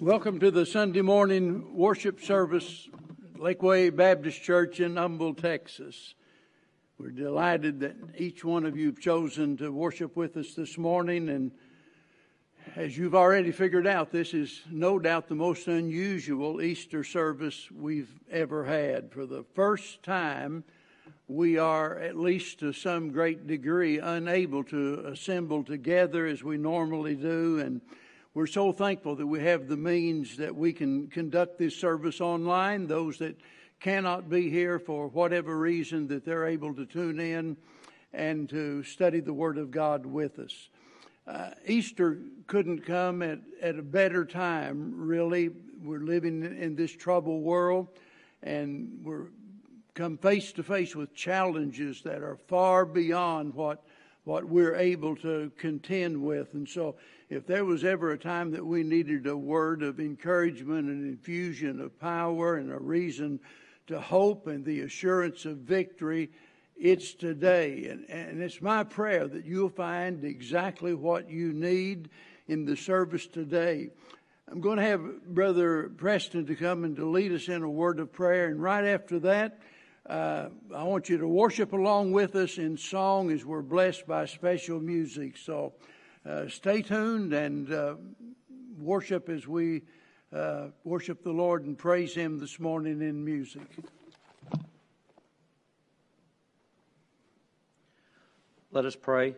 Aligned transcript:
Welcome 0.00 0.40
to 0.40 0.50
the 0.50 0.66
Sunday 0.66 1.02
morning 1.02 1.76
worship 1.76 2.20
service, 2.20 2.88
Lakeway 3.38 3.94
Baptist 3.94 4.42
Church 4.42 4.80
in 4.80 4.96
Humble, 4.96 5.34
Texas. 5.34 6.16
We're 6.98 7.12
delighted 7.12 7.78
that 7.78 7.94
each 8.18 8.44
one 8.44 8.66
of 8.66 8.76
you 8.76 8.86
have 8.86 8.98
chosen 8.98 9.56
to 9.58 9.70
worship 9.70 10.16
with 10.16 10.36
us 10.36 10.54
this 10.54 10.76
morning. 10.76 11.28
And 11.28 11.52
as 12.74 12.98
you've 12.98 13.14
already 13.14 13.52
figured 13.52 13.86
out, 13.86 14.10
this 14.10 14.34
is 14.34 14.62
no 14.68 14.98
doubt 14.98 15.28
the 15.28 15.36
most 15.36 15.68
unusual 15.68 16.60
Easter 16.60 17.04
service 17.04 17.70
we've 17.70 18.18
ever 18.32 18.64
had. 18.64 19.12
For 19.12 19.26
the 19.26 19.44
first 19.54 20.02
time, 20.02 20.64
we 21.28 21.56
are, 21.56 22.00
at 22.00 22.16
least 22.16 22.58
to 22.58 22.72
some 22.72 23.12
great 23.12 23.46
degree, 23.46 24.00
unable 24.00 24.64
to 24.64 25.06
assemble 25.06 25.62
together 25.62 26.26
as 26.26 26.42
we 26.42 26.56
normally 26.58 27.14
do. 27.14 27.60
And 27.60 27.80
we're 28.34 28.48
so 28.48 28.72
thankful 28.72 29.14
that 29.14 29.26
we 29.26 29.40
have 29.44 29.68
the 29.68 29.76
means 29.76 30.36
that 30.38 30.54
we 30.54 30.72
can 30.72 31.06
conduct 31.06 31.56
this 31.56 31.76
service 31.76 32.20
online. 32.20 32.88
Those 32.88 33.18
that 33.18 33.36
cannot 33.78 34.28
be 34.28 34.50
here 34.50 34.80
for 34.80 35.06
whatever 35.06 35.56
reason, 35.56 36.08
that 36.08 36.24
they're 36.24 36.46
able 36.46 36.74
to 36.74 36.84
tune 36.84 37.20
in 37.20 37.56
and 38.12 38.48
to 38.48 38.82
study 38.82 39.20
the 39.20 39.32
Word 39.32 39.56
of 39.56 39.70
God 39.70 40.04
with 40.04 40.40
us. 40.40 40.68
Uh, 41.28 41.50
Easter 41.64 42.18
couldn't 42.48 42.84
come 42.84 43.22
at, 43.22 43.38
at 43.62 43.78
a 43.78 43.82
better 43.82 44.24
time, 44.24 44.92
really. 44.96 45.50
We're 45.80 46.00
living 46.00 46.42
in 46.42 46.74
this 46.74 46.90
troubled 46.90 47.42
world 47.42 47.88
and 48.42 49.00
we're 49.02 49.28
come 49.94 50.18
face 50.18 50.52
to 50.52 50.62
face 50.64 50.96
with 50.96 51.14
challenges 51.14 52.02
that 52.02 52.20
are 52.20 52.36
far 52.48 52.84
beyond 52.84 53.54
what 53.54 53.84
what 54.24 54.44
we're 54.44 54.74
able 54.74 55.14
to 55.16 55.52
contend 55.58 56.22
with. 56.22 56.54
And 56.54 56.68
so, 56.68 56.96
if 57.30 57.46
there 57.46 57.64
was 57.64 57.84
ever 57.84 58.12
a 58.12 58.18
time 58.18 58.50
that 58.52 58.64
we 58.64 58.82
needed 58.82 59.26
a 59.26 59.36
word 59.36 59.82
of 59.82 60.00
encouragement 60.00 60.88
and 60.88 61.04
infusion 61.04 61.80
of 61.80 61.98
power 61.98 62.56
and 62.56 62.70
a 62.70 62.78
reason 62.78 63.40
to 63.86 64.00
hope 64.00 64.46
and 64.46 64.64
the 64.64 64.80
assurance 64.80 65.44
of 65.44 65.58
victory, 65.58 66.30
it's 66.76 67.14
today. 67.14 67.86
And, 67.86 68.08
and 68.08 68.42
it's 68.42 68.60
my 68.60 68.84
prayer 68.84 69.26
that 69.26 69.44
you'll 69.44 69.68
find 69.68 70.24
exactly 70.24 70.94
what 70.94 71.30
you 71.30 71.52
need 71.52 72.08
in 72.48 72.64
the 72.64 72.76
service 72.76 73.26
today. 73.26 73.90
I'm 74.50 74.60
going 74.60 74.76
to 74.76 74.84
have 74.84 75.26
Brother 75.26 75.90
Preston 75.96 76.46
to 76.46 76.54
come 76.54 76.84
and 76.84 76.96
to 76.96 77.08
lead 77.08 77.32
us 77.32 77.48
in 77.48 77.62
a 77.62 77.70
word 77.70 77.98
of 77.98 78.12
prayer. 78.12 78.46
And 78.46 78.62
right 78.62 78.84
after 78.84 79.18
that, 79.20 79.60
uh, 80.08 80.48
I 80.74 80.84
want 80.84 81.08
you 81.08 81.16
to 81.18 81.26
worship 81.26 81.72
along 81.72 82.12
with 82.12 82.36
us 82.36 82.58
in 82.58 82.76
song 82.76 83.30
as 83.30 83.44
we're 83.44 83.62
blessed 83.62 84.06
by 84.06 84.26
special 84.26 84.78
music. 84.78 85.38
So 85.38 85.72
uh, 86.26 86.48
stay 86.48 86.82
tuned 86.82 87.32
and 87.32 87.72
uh, 87.72 87.94
worship 88.78 89.30
as 89.30 89.48
we 89.48 89.82
uh, 90.30 90.66
worship 90.84 91.22
the 91.22 91.32
Lord 91.32 91.64
and 91.64 91.78
praise 91.78 92.14
Him 92.14 92.38
this 92.38 92.60
morning 92.60 93.00
in 93.00 93.24
music. 93.24 93.62
Let 98.70 98.84
us 98.84 98.96
pray. 98.96 99.36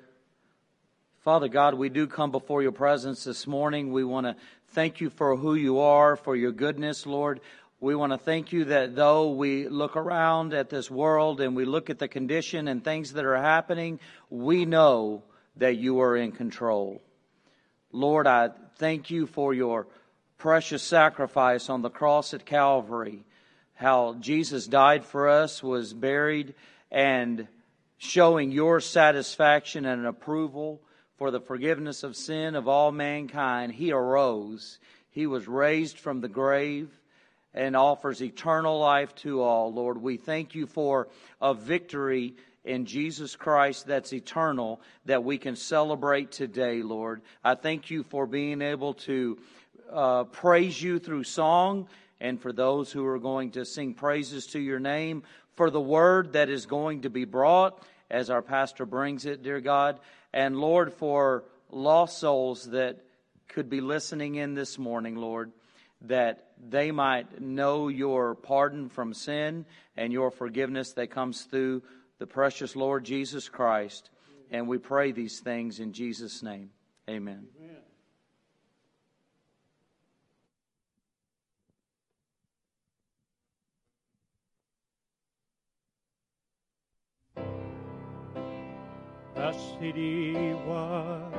Father 1.21 1.49
God, 1.49 1.75
we 1.75 1.91
do 1.91 2.07
come 2.07 2.31
before 2.31 2.63
your 2.63 2.73
presence 2.73 3.23
this 3.23 3.47
morning. 3.47 3.93
We 3.93 4.03
want 4.03 4.27
to 4.27 4.37
thank 4.69 5.01
you 5.01 5.11
for 5.11 5.37
who 5.37 5.55
you 5.55 5.79
are, 5.79 6.17
for 6.17 6.35
your 6.35 6.53
goodness, 6.53 7.05
Lord. 7.05 7.41
We 7.79 7.95
want 7.95 8.13
to 8.13 8.19
thank 8.19 8.53
you 8.53 8.65
that 8.67 8.97
though 8.97 9.33
we 9.33 9.69
look 9.69 9.97
around 9.97 10.55
at 10.55 10.71
this 10.71 10.91
world 10.91 11.43
and 11.43 11.55
we 11.55 11.67
look 11.67 11.91
at 11.91 11.99
the 11.99 12.09
condition 12.09 12.69
and 12.69 12.83
things 12.83 13.13
that 13.13 13.25
are 13.27 13.37
happening, 13.37 14.01
we 14.31 14.65
know 14.65 15.25
that 15.57 15.77
you 15.77 16.01
are 16.01 16.17
in 16.17 16.33
control. 16.33 17.03
Lord, 17.93 18.27
I 18.27 18.51
thank 18.77 19.11
you 19.11 19.27
for 19.27 19.53
your 19.53 19.87
precious 20.39 20.83
sacrifice 20.83 21.69
on 21.69 21.83
the 21.83 21.91
cross 21.91 22.33
at 22.33 22.47
Calvary, 22.47 23.25
how 23.75 24.15
Jesus 24.21 24.67
died 24.67 25.05
for 25.05 25.29
us, 25.29 25.63
was 25.63 25.93
buried, 25.93 26.55
and 26.91 27.47
showing 27.99 28.53
your 28.53 28.81
satisfaction 28.81 29.85
and 29.85 30.07
approval 30.07 30.81
for 31.19 31.31
the 31.31 31.41
forgiveness 31.41 32.03
of 32.03 32.17
sin 32.17 32.55
of 32.55 32.69
all 32.69 32.91
mankind, 32.91 33.73
he 33.73 33.93
arose. 33.93 34.79
He 35.11 35.27
was 35.27 35.47
raised 35.47 35.99
from 35.99 36.23
the 36.23 36.29
grave 36.29 36.89
and 37.57 37.75
offers 37.75 38.23
eternal 38.23 38.79
life 38.79 39.15
to 39.17 39.43
all. 39.43 39.73
Lord, 39.73 40.01
we 40.01 40.19
thank 40.19 40.55
you 40.55 40.67
for 40.67 41.09
a 41.41 41.55
victory 41.55 42.35
in 42.65 42.85
Jesus 42.85 43.35
Christ 43.35 43.87
that's 43.87 44.13
eternal 44.13 44.81
that 45.07 45.25
we 45.25 45.39
can 45.39 45.57
celebrate 45.57 46.31
today, 46.31 46.83
Lord. 46.83 47.23
I 47.43 47.55
thank 47.55 47.91
you 47.91 48.03
for 48.03 48.27
being 48.27 48.61
able 48.61 48.95
to 48.95 49.39
uh, 49.91 50.25
praise 50.25 50.81
you 50.81 50.99
through 50.99 51.25
song 51.25 51.89
and 52.21 52.41
for 52.41 52.53
those 52.53 52.93
who 52.93 53.07
are 53.07 53.19
going 53.19 53.53
to 53.53 53.65
sing 53.65 53.95
praises 53.95 54.47
to 54.49 54.61
your 54.61 54.81
name, 54.81 55.23
for 55.55 55.71
the 55.71 55.81
word 55.81 56.35
that 56.35 56.51
is 56.51 56.67
going 56.67 57.03
to 57.03 57.11
be 57.11 57.25
brought 57.25 57.83
as 58.11 58.31
our 58.31 58.43
pastor 58.43 58.85
brings 58.85 59.25
it, 59.25 59.43
dear 59.43 59.61
God. 59.61 59.99
And 60.33 60.61
Lord, 60.61 60.93
for 60.93 61.45
lost 61.71 62.19
souls 62.19 62.71
that 62.71 63.01
could 63.49 63.71
be 63.71 63.81
listening 63.81 64.35
in 64.35 64.55
this 64.55 64.79
morning, 64.79 65.17
Lord 65.17 65.53
that 66.03 66.46
they 66.65 66.91
might 66.91 67.41
know 67.41 67.89
your 67.89 68.35
pardon 68.35 68.89
from 68.89 69.15
sin 69.15 69.67
and 69.97 70.13
your 70.13 70.31
forgiveness 70.31 70.93
that 70.93 71.11
comes 71.11 71.43
through 71.43 71.83
the 72.19 72.27
precious 72.27 72.75
Lord 72.77 73.05
Jesus 73.05 73.49
Christ. 73.49 74.11
And 74.51 74.69
we 74.69 74.79
pray 74.79 75.13
these 75.13 75.41
things 75.41 75.81
in 75.81 75.93
Jesus' 75.93 76.43
name. 76.43 76.71
Amen. 77.09 77.47
Amen. 77.61 77.77
The 89.35 89.53
city 89.53 90.33
was 90.67 91.33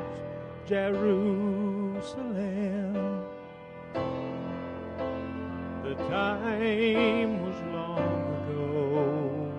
Jerusalem 0.67 2.07
the 5.87 5.95
time 6.09 7.41
was 7.45 7.55
long 7.71 8.19
ago. 8.43 9.51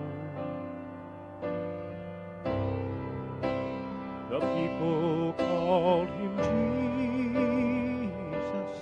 The 4.29 4.39
people 4.39 5.33
called 5.39 6.09
him 6.09 6.33
Jesus. 8.05 8.77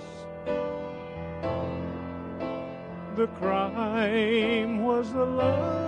The 3.16 3.28
crime 3.38 4.84
was 4.84 5.10
the 5.14 5.24
love 5.24 5.87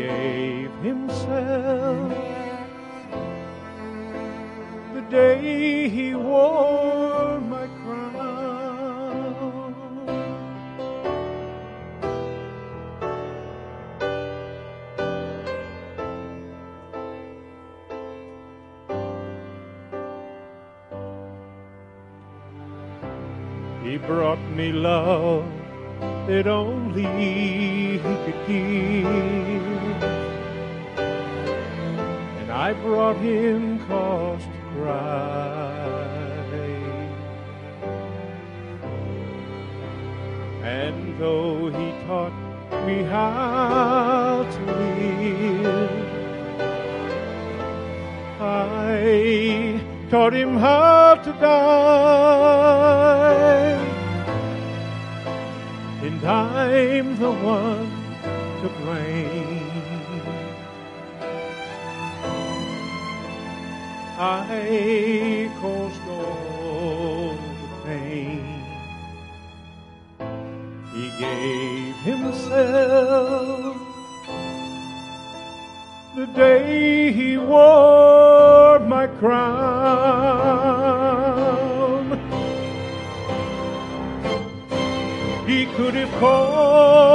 gave 0.00 0.72
himself 0.82 2.12
the 4.94 5.02
day 5.10 5.88
he 5.88 6.14
wore 6.14 7.40
my 7.40 7.66
crown. 7.82 8.14
He 23.84 23.98
brought 23.98 24.44
me 24.56 24.72
love 24.72 25.44
that 26.26 26.46
only 26.46 27.02
He 27.02 27.98
could 27.98 28.46
give. 28.46 29.69
I 32.70 32.72
brought 32.74 33.16
Him 33.16 33.80
cost 33.88 34.48
cry. 34.72 35.88
And 40.62 41.18
though 41.18 41.68
He 41.70 41.90
taught 42.06 42.32
me 42.86 43.02
how 43.02 44.46
to 44.52 44.60
live, 44.66 46.06
I 48.40 49.80
taught 50.08 50.32
him 50.32 50.56
how 50.56 51.16
to 51.16 51.32
die 51.32 52.20
and 56.02 56.24
I'm 56.24 57.16
the 57.16 57.32
one 57.32 57.89
I 64.22 65.50
caused 65.62 66.02
all 66.06 67.32
the 67.62 67.68
pain. 67.86 68.44
He 70.92 71.08
gave 71.18 71.96
himself 72.04 73.78
the 76.16 76.26
day 76.26 77.12
he 77.12 77.38
wore 77.38 78.78
my 78.80 79.06
crown. 79.06 79.40
He 85.46 85.64
could 85.64 85.94
have 85.94 86.12
called 86.20 87.09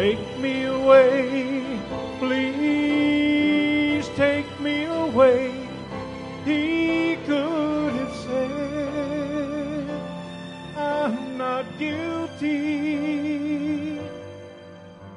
Take 0.00 0.32
me 0.38 0.64
away, 0.64 1.60
please 2.18 4.08
take 4.16 4.48
me 4.58 4.84
away. 4.86 5.52
He 6.42 7.18
could 7.26 7.92
have 7.92 8.16
said, 8.24 9.90
I'm 10.74 11.36
not 11.36 11.66
guilty, 11.78 12.48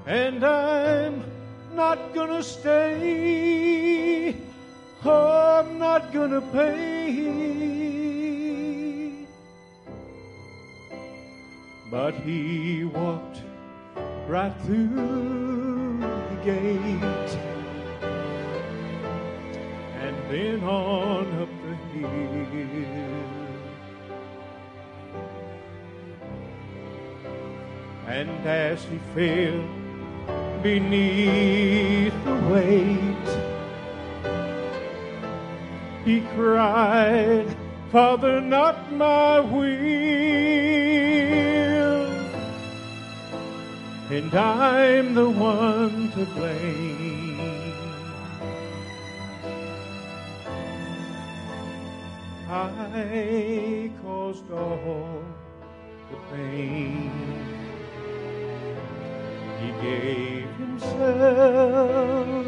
and 0.06 0.44
I'm 0.44 1.24
not 1.74 2.14
gonna 2.14 2.44
stay. 2.44 4.36
I'm 5.06 5.80
not 5.80 6.12
gonna 6.12 6.42
pay. 6.42 7.24
But 11.90 12.16
he 12.16 12.84
walked 12.84 13.53
right 14.34 14.62
through 14.66 16.00
the 16.00 16.40
gate 16.44 17.38
and 20.02 20.16
then 20.28 20.64
on 20.64 21.28
up 21.40 21.50
the 21.68 21.76
hill. 22.00 22.10
And 28.08 28.32
as 28.48 28.84
he 28.86 28.98
fell 29.14 29.62
beneath 30.64 32.18
the 32.26 32.36
weight, 32.52 33.30
he 36.06 36.22
cried, 36.36 37.56
Father, 37.92 38.42
not 38.42 38.92
my 38.92 39.42
will. 39.42 40.53
And 44.15 44.31
I'm 44.36 45.15
the 45.15 45.27
one 45.27 46.12
to 46.12 46.25
blame. 46.36 47.39
I 52.48 53.89
caused 54.04 54.51
all 54.51 55.24
the 56.12 56.18
pain. 56.31 57.10
He 59.60 59.71
gave 59.81 60.50
himself 60.57 62.45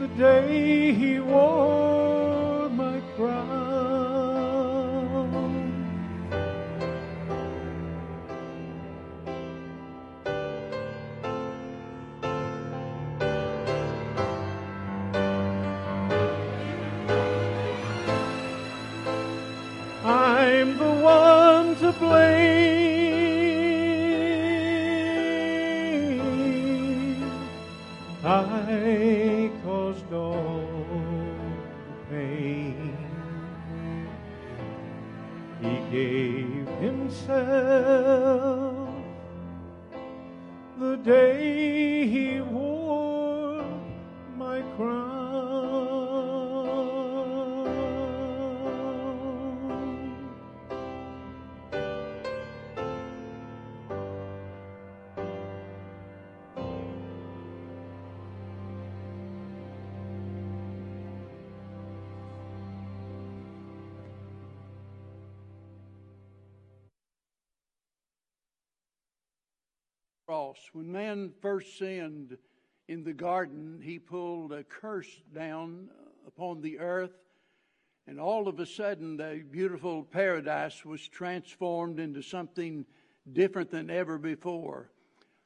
the 0.00 0.08
day 0.16 0.92
he 0.94 1.20
wore 1.20 2.07
first 71.40 71.78
sinned 71.78 72.36
in 72.88 73.04
the 73.04 73.12
garden, 73.12 73.80
he 73.82 73.98
pulled 73.98 74.52
a 74.52 74.64
curse 74.64 75.20
down 75.34 75.88
upon 76.26 76.60
the 76.60 76.78
earth, 76.78 77.12
and 78.06 78.18
all 78.18 78.48
of 78.48 78.58
a 78.58 78.66
sudden, 78.66 79.16
the 79.16 79.44
beautiful 79.50 80.02
paradise 80.02 80.84
was 80.84 81.06
transformed 81.06 82.00
into 82.00 82.22
something 82.22 82.86
different 83.32 83.70
than 83.70 83.90
ever 83.90 84.16
before. 84.16 84.90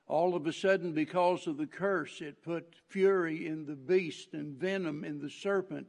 All 0.06 0.36
of 0.36 0.46
a 0.46 0.52
sudden, 0.52 0.92
because 0.92 1.46
of 1.46 1.56
the 1.56 1.66
curse, 1.66 2.20
it 2.20 2.42
put 2.42 2.76
fury 2.88 3.46
in 3.46 3.66
the 3.66 3.74
beast 3.74 4.34
and 4.34 4.56
venom 4.56 5.04
in 5.04 5.18
the 5.18 5.30
serpent, 5.30 5.88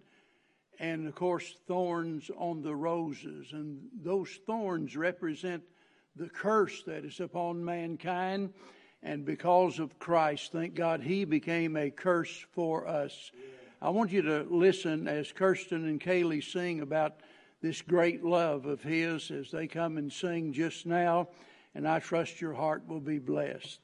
and 0.80 1.08
of 1.08 1.14
course, 1.14 1.56
thorns 1.68 2.32
on 2.38 2.64
the 2.64 2.76
roses. 2.76 3.52
And 3.52 3.82
those 4.02 4.40
thorns 4.48 4.96
represent 4.96 5.64
the 6.16 6.30
curse 6.30 6.84
that 6.84 7.06
is 7.06 7.20
upon 7.20 7.64
mankind. 7.64 8.54
And 9.04 9.26
because 9.26 9.80
of 9.80 10.00
Christ, 10.00 10.54
thank 10.54 10.76
God, 10.76 11.02
He 11.02 11.26
became 11.26 11.76
a 11.76 11.90
curse 11.90 12.46
for 12.54 12.88
us. 12.88 13.32
I 13.82 13.90
want 13.90 14.12
you 14.12 14.22
to 14.22 14.48
listen 14.50 15.10
as 15.10 15.34
Kirsten 15.34 15.86
and 15.86 16.00
Kaylee 16.00 16.42
sing 16.42 16.80
about 16.80 17.16
this 17.62 17.82
great 17.82 18.24
love 18.24 18.66
of 18.66 18.82
His 18.82 19.30
as 19.30 19.52
they 19.52 19.68
come 19.68 19.98
and 19.98 20.12
sing 20.12 20.54
just 20.54 20.86
now. 20.86 21.28
And 21.76 21.86
I 21.86 22.00
trust 22.00 22.40
your 22.40 22.54
heart 22.54 22.84
will 22.88 23.02
be 23.02 23.20
blessed. 23.20 23.80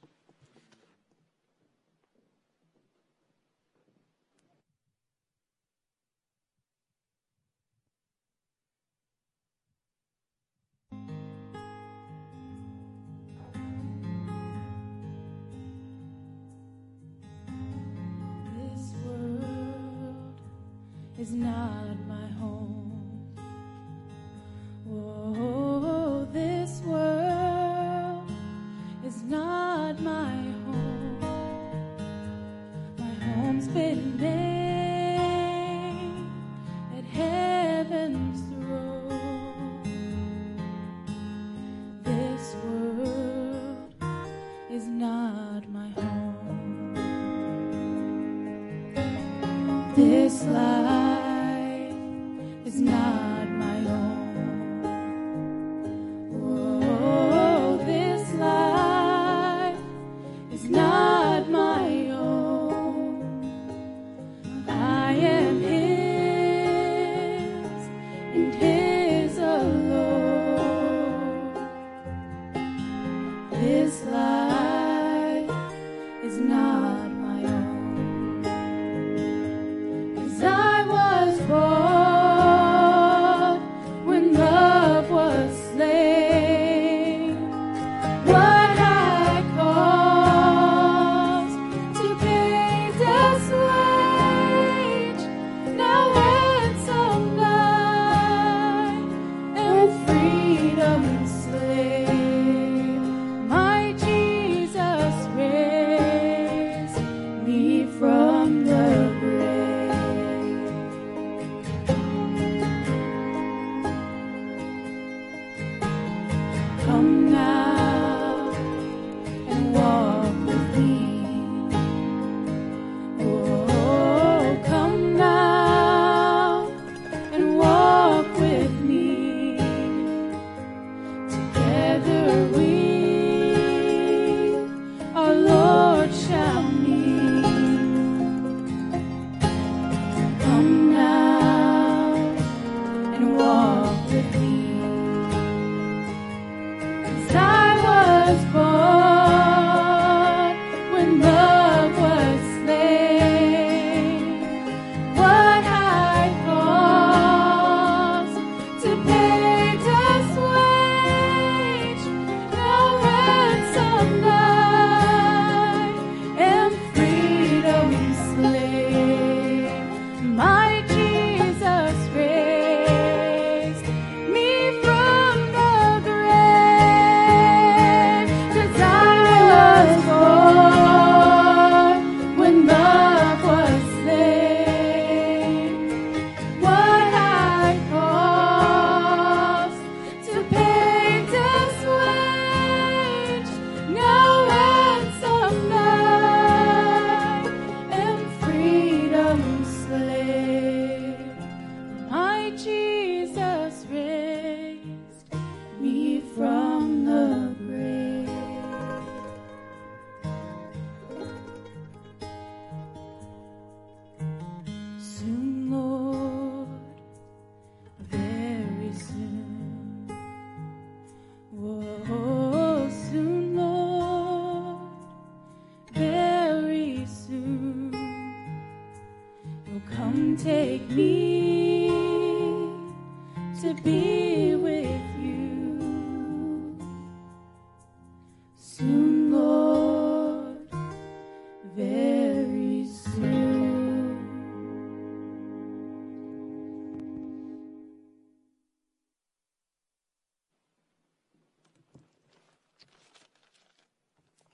not 76.39 77.08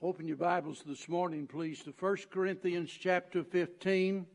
Open 0.02 0.28
your 0.28 0.36
Bibles 0.36 0.82
this 0.84 1.08
morning, 1.08 1.46
please, 1.46 1.82
to 1.84 1.94
1 1.98 2.16
Corinthians 2.30 2.90
chapter 2.90 3.42
15. 3.42 4.26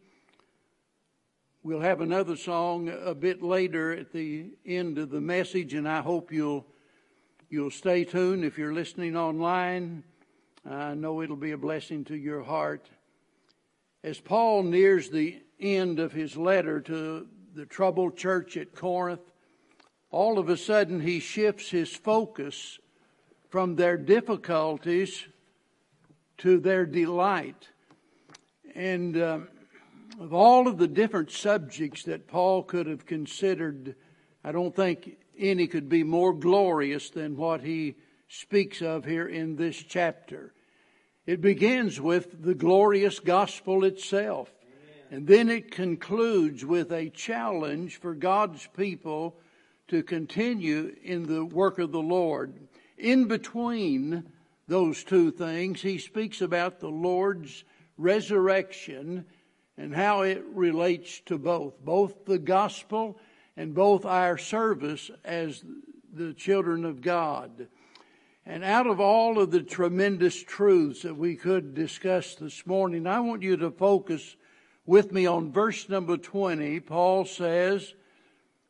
We'll 1.61 1.81
have 1.81 2.01
another 2.01 2.35
song 2.35 2.89
a 2.89 3.13
bit 3.13 3.43
later 3.43 3.91
at 3.91 4.11
the 4.11 4.55
end 4.65 4.97
of 4.97 5.11
the 5.11 5.21
message, 5.21 5.75
and 5.75 5.87
I 5.87 6.01
hope 6.01 6.31
you'll 6.31 6.65
you'll 7.51 7.69
stay 7.69 8.05
tuned 8.05 8.43
if 8.43 8.57
you're 8.57 8.73
listening 8.73 9.15
online. 9.15 10.03
I 10.67 10.95
know 10.95 11.21
it'll 11.21 11.35
be 11.35 11.51
a 11.51 11.59
blessing 11.59 12.05
to 12.05 12.15
your 12.15 12.41
heart. 12.41 12.89
As 14.03 14.19
Paul 14.19 14.63
nears 14.63 15.11
the 15.11 15.43
end 15.59 15.99
of 15.99 16.11
his 16.11 16.35
letter 16.35 16.81
to 16.81 17.27
the 17.53 17.67
troubled 17.67 18.17
church 18.17 18.57
at 18.57 18.73
Corinth, 18.73 19.21
all 20.09 20.39
of 20.39 20.49
a 20.49 20.57
sudden 20.57 21.01
he 21.01 21.19
shifts 21.19 21.69
his 21.69 21.95
focus 21.95 22.79
from 23.47 23.75
their 23.75 23.95
difficulties 23.95 25.27
to 26.41 26.59
their 26.59 26.85
delight. 26.85 27.69
And 28.75 29.21
um, 29.21 29.47
of 30.19 30.33
all 30.33 30.67
of 30.67 30.77
the 30.77 30.87
different 30.87 31.31
subjects 31.31 32.03
that 32.03 32.27
Paul 32.27 32.63
could 32.63 32.87
have 32.87 33.05
considered, 33.05 33.95
I 34.43 34.51
don't 34.51 34.75
think 34.75 35.17
any 35.37 35.67
could 35.67 35.87
be 35.87 36.03
more 36.03 36.33
glorious 36.33 37.09
than 37.09 37.37
what 37.37 37.61
he 37.61 37.95
speaks 38.27 38.81
of 38.81 39.05
here 39.05 39.27
in 39.27 39.55
this 39.55 39.75
chapter. 39.75 40.53
It 41.25 41.41
begins 41.41 42.01
with 42.01 42.41
the 42.41 42.55
glorious 42.55 43.19
gospel 43.19 43.83
itself. 43.83 44.51
And 45.11 45.27
then 45.27 45.49
it 45.49 45.71
concludes 45.71 46.65
with 46.65 46.91
a 46.91 47.09
challenge 47.09 47.99
for 47.99 48.15
God's 48.15 48.67
people 48.75 49.35
to 49.89 50.01
continue 50.01 50.95
in 51.03 51.27
the 51.27 51.43
work 51.43 51.77
of 51.77 51.91
the 51.91 52.01
Lord. 52.01 52.53
In 52.97 53.27
between 53.27 54.23
those 54.71 55.03
two 55.03 55.31
things, 55.31 55.81
he 55.81 55.97
speaks 55.97 56.39
about 56.39 56.79
the 56.79 56.87
Lord's 56.89 57.65
resurrection 57.97 59.25
and 59.77 59.93
how 59.93 60.21
it 60.21 60.45
relates 60.53 61.19
to 61.25 61.37
both, 61.37 61.77
both 61.83 62.23
the 62.23 62.39
gospel 62.39 63.19
and 63.57 63.75
both 63.75 64.05
our 64.05 64.37
service 64.37 65.11
as 65.25 65.61
the 66.13 66.33
children 66.33 66.85
of 66.85 67.01
God. 67.01 67.67
And 68.45 68.63
out 68.63 68.87
of 68.87 69.01
all 69.01 69.39
of 69.39 69.51
the 69.51 69.61
tremendous 69.61 70.41
truths 70.41 71.01
that 71.01 71.17
we 71.17 71.35
could 71.35 71.75
discuss 71.75 72.35
this 72.35 72.65
morning, 72.65 73.05
I 73.07 73.19
want 73.19 73.43
you 73.43 73.57
to 73.57 73.71
focus 73.71 74.37
with 74.85 75.11
me 75.11 75.25
on 75.25 75.51
verse 75.51 75.89
number 75.89 76.15
20. 76.15 76.79
Paul 76.79 77.25
says, 77.25 77.93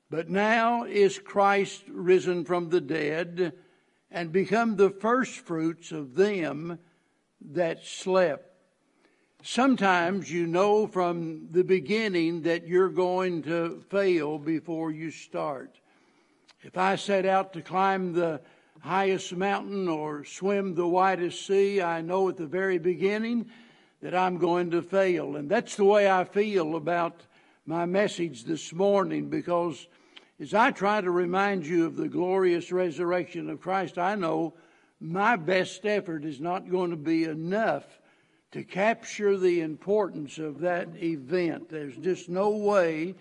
But 0.10 0.32
now 0.32 0.84
is 0.84 1.20
Christ 1.20 1.84
risen 1.88 2.44
from 2.44 2.70
the 2.70 2.82
dead 2.82 3.54
and 4.12 4.32
become 4.32 4.76
the 4.76 4.90
firstfruits 4.90 5.92
of 5.92 6.16
them 6.16 6.78
that 7.52 7.86
slept. 7.86 8.48
Sometimes 9.44 10.32
you 10.32 10.46
know 10.46 10.86
from 10.86 11.48
the 11.50 11.64
beginning 11.64 12.44
that 12.44 12.68
you're 12.68 12.90
going 12.90 13.42
to 13.44 13.84
fail 13.90 14.38
before 14.38 14.92
you 14.92 15.10
start. 15.10 15.80
If 16.62 16.78
I 16.78 16.96
set 16.96 17.26
out 17.26 17.54
to 17.54 17.62
climb 17.62 18.14
the 18.14 18.42
highest 18.82 19.34
mountain 19.34 19.88
or 19.88 20.24
swim 20.26 20.76
the 20.76 20.88
widest 20.88 21.48
sea, 21.48 21.82
I 21.82 22.02
know 22.02 22.30
at 22.30 22.38
the 22.38 22.46
very 22.46 22.78
beginning 22.78 23.50
that 24.02 24.14
I'm 24.14 24.38
going 24.38 24.72
to 24.72 24.84
fail. 24.84 25.38
And 25.38 25.50
that's 25.50 25.76
the 25.76 25.86
way 25.86 26.10
I 26.10 26.24
feel 26.24 26.76
about 26.76 27.22
my 27.66 27.86
message 27.86 28.44
this 28.44 28.74
morning 28.74 29.30
because 29.30 29.88
as 30.42 30.56
I 30.56 30.72
try 30.72 31.00
to 31.00 31.12
remind 31.12 31.68
you 31.68 31.86
of 31.86 31.96
the 31.96 32.10
glorious 32.10 32.72
resurrection 32.72 33.48
of 33.48 33.62
Christ, 33.62 34.00
I 34.00 34.16
know 34.16 34.56
my 35.00 35.36
best 35.36 35.86
effort 35.86 36.26
is 36.26 36.42
not 36.42 36.68
going 36.68 36.90
to 36.90 36.98
be 36.98 37.26
enough 37.26 37.84
to 38.54 38.64
capture 38.64 39.38
the 39.38 39.62
importance 39.62 40.40
of 40.40 40.62
that 40.62 40.90
event. 40.96 41.70
There's 41.70 41.96
just 41.96 42.28
no 42.28 42.50
way 42.50 43.14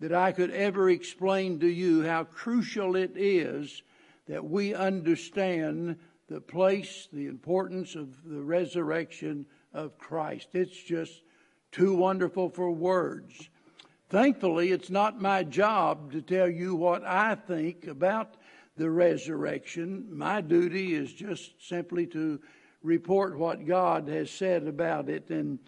that 0.00 0.12
I 0.12 0.32
could 0.32 0.50
ever 0.50 0.90
explain 0.90 1.58
to 1.60 1.66
you 1.66 2.02
how 2.02 2.24
crucial 2.24 2.94
it 2.94 3.12
is 3.16 3.82
that 4.28 4.44
we 4.44 4.74
understand 4.74 5.96
the 6.28 6.42
place, 6.42 7.08
the 7.10 7.26
importance 7.26 7.94
of 7.94 8.22
the 8.22 8.42
resurrection 8.42 9.46
of 9.72 9.96
Christ. 9.96 10.48
It's 10.52 10.78
just 10.78 11.22
too 11.72 11.94
wonderful 11.94 12.50
for 12.50 12.70
words. 12.70 13.48
Thankfully, 14.08 14.70
it's 14.70 14.90
not 14.90 15.20
my 15.20 15.42
job 15.42 16.12
to 16.12 16.22
tell 16.22 16.48
you 16.48 16.76
what 16.76 17.04
I 17.04 17.34
think 17.34 17.88
about 17.88 18.36
the 18.76 18.88
resurrection. 18.88 20.06
My 20.10 20.40
duty 20.40 20.94
is 20.94 21.12
just 21.12 21.68
simply 21.68 22.06
to 22.08 22.40
report 22.84 23.36
what 23.36 23.66
God 23.66 24.06
has 24.06 24.30
said 24.30 24.68
about 24.68 25.08
it. 25.08 25.30
And 25.30 25.58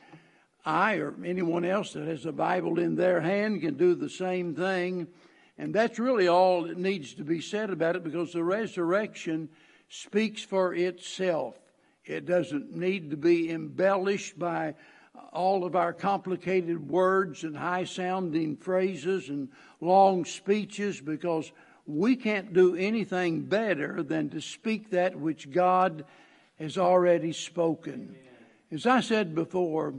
I 0.65 0.97
or 0.97 1.17
anyone 1.25 1.65
else 1.65 1.95
that 1.95 2.07
has 2.07 2.27
a 2.27 2.33
Bible 2.33 2.79
in 2.79 2.95
their 2.95 3.21
hand 3.21 3.61
can 3.61 3.75
do 3.75 3.97
the 3.97 4.11
same 4.11 4.55
thing. 4.55 5.09
And 5.57 5.75
that's 5.75 5.99
really 5.99 6.29
all 6.29 6.63
that 6.63 6.79
needs 6.79 7.15
to 7.15 7.25
be 7.25 7.41
said 7.41 7.71
about 7.71 7.97
it 7.97 8.05
because 8.05 8.33
the 8.33 8.45
resurrection 8.45 9.49
speaks 9.89 10.45
for 10.45 10.75
itself. 10.75 11.59
It 12.05 12.25
doesn't 12.25 12.77
need 12.77 13.11
to 13.11 13.17
be 13.17 13.51
embellished 13.51 14.39
by 14.39 14.77
all 15.33 15.65
of 15.65 15.77
our 15.77 15.93
complicated 15.93 16.89
words 16.89 17.45
and 17.45 17.57
high 17.57 17.85
sounding 17.85 18.57
phrases 18.57 19.29
and 19.29 19.49
long 19.81 20.25
speeches 20.25 21.01
because 21.01 21.53
we 21.87 22.17
can't 22.17 22.53
do 22.53 22.77
anything 22.77 23.43
better 23.43 24.03
than 24.03 24.29
to 24.31 24.41
speak 24.41 24.91
that 24.91 25.19
which 25.19 25.51
God 25.51 26.05
has 26.59 26.77
already 26.77 27.33
spoken. 27.33 28.15
As 28.71 28.85
I 28.87 29.01
said 29.01 29.35
before, 29.35 29.95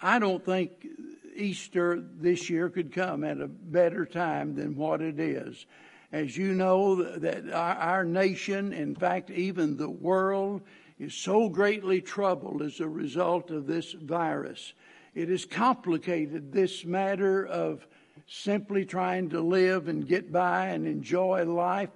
I 0.00 0.18
don't 0.18 0.44
think 0.44 0.86
Easter 1.34 2.02
this 2.20 2.50
year 2.50 2.68
could 2.68 2.92
come 2.92 3.24
at 3.24 3.40
a 3.40 3.48
better 3.48 4.04
time 4.04 4.54
than 4.54 4.76
what 4.76 5.00
it 5.00 5.18
is. 5.18 5.66
As 6.12 6.36
you 6.36 6.52
know, 6.52 7.02
that 7.02 7.50
our, 7.50 8.04
nation, 8.04 8.74
in 8.74 8.94
fact, 8.94 9.30
even 9.30 9.78
the 9.78 9.88
world, 9.88 10.60
is 11.02 11.14
so 11.14 11.48
greatly 11.48 12.00
troubled 12.00 12.62
as 12.62 12.78
a 12.78 12.88
result 12.88 13.50
of 13.50 13.66
this 13.66 13.92
virus. 13.92 14.72
It 15.16 15.28
has 15.30 15.44
complicated 15.44 16.52
this 16.52 16.84
matter 16.84 17.44
of 17.44 17.84
simply 18.28 18.84
trying 18.84 19.30
to 19.30 19.40
live 19.40 19.88
and 19.88 20.06
get 20.06 20.30
by 20.30 20.68
and 20.68 20.86
enjoy 20.86 21.44
life 21.44 21.90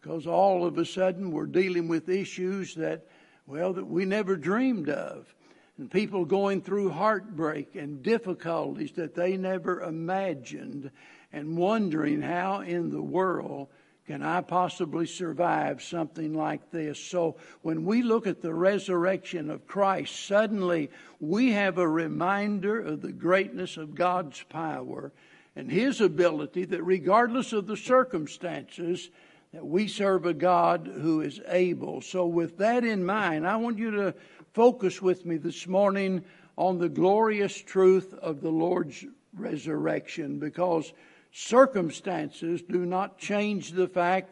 because 0.00 0.26
all 0.26 0.64
of 0.64 0.78
a 0.78 0.86
sudden 0.86 1.32
we're 1.32 1.44
dealing 1.44 1.86
with 1.86 2.08
issues 2.08 2.74
that, 2.76 3.06
well, 3.46 3.74
that 3.74 3.86
we 3.86 4.06
never 4.06 4.36
dreamed 4.36 4.88
of. 4.88 5.34
And 5.76 5.90
people 5.90 6.24
going 6.24 6.62
through 6.62 6.90
heartbreak 6.90 7.76
and 7.76 8.02
difficulties 8.02 8.92
that 8.92 9.14
they 9.14 9.36
never 9.36 9.82
imagined 9.82 10.90
and 11.30 11.58
wondering 11.58 12.22
how 12.22 12.60
in 12.62 12.90
the 12.90 13.02
world 13.02 13.68
can 14.10 14.24
I 14.24 14.40
possibly 14.40 15.06
survive 15.06 15.80
something 15.84 16.34
like 16.34 16.72
this? 16.72 16.98
So 16.98 17.36
when 17.62 17.84
we 17.84 18.02
look 18.02 18.26
at 18.26 18.42
the 18.42 18.52
resurrection 18.52 19.48
of 19.50 19.68
Christ, 19.68 20.26
suddenly 20.26 20.90
we 21.20 21.52
have 21.52 21.78
a 21.78 21.86
reminder 21.86 22.80
of 22.80 23.02
the 23.02 23.12
greatness 23.12 23.76
of 23.76 23.94
God's 23.94 24.42
power 24.48 25.12
and 25.54 25.70
his 25.70 26.00
ability 26.00 26.64
that 26.64 26.82
regardless 26.82 27.52
of 27.52 27.68
the 27.68 27.76
circumstances, 27.76 29.10
that 29.52 29.64
we 29.64 29.86
serve 29.86 30.26
a 30.26 30.34
God 30.34 30.90
who 30.92 31.20
is 31.20 31.40
able. 31.46 32.00
So 32.00 32.26
with 32.26 32.58
that 32.58 32.82
in 32.82 33.06
mind, 33.06 33.46
I 33.46 33.54
want 33.54 33.78
you 33.78 33.92
to 33.92 34.14
focus 34.54 35.00
with 35.00 35.24
me 35.24 35.36
this 35.36 35.68
morning 35.68 36.24
on 36.58 36.78
the 36.78 36.88
glorious 36.88 37.56
truth 37.56 38.12
of 38.14 38.40
the 38.40 38.50
Lord's 38.50 39.04
resurrection 39.36 40.40
because 40.40 40.92
circumstances 41.32 42.62
do 42.62 42.84
not 42.84 43.18
change 43.18 43.72
the 43.72 43.88
fact 43.88 44.30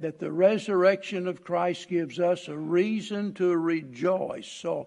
that 0.00 0.18
the 0.18 0.30
resurrection 0.30 1.26
of 1.26 1.42
Christ 1.42 1.88
gives 1.88 2.20
us 2.20 2.48
a 2.48 2.56
reason 2.56 3.34
to 3.34 3.56
rejoice. 3.56 4.46
So 4.46 4.86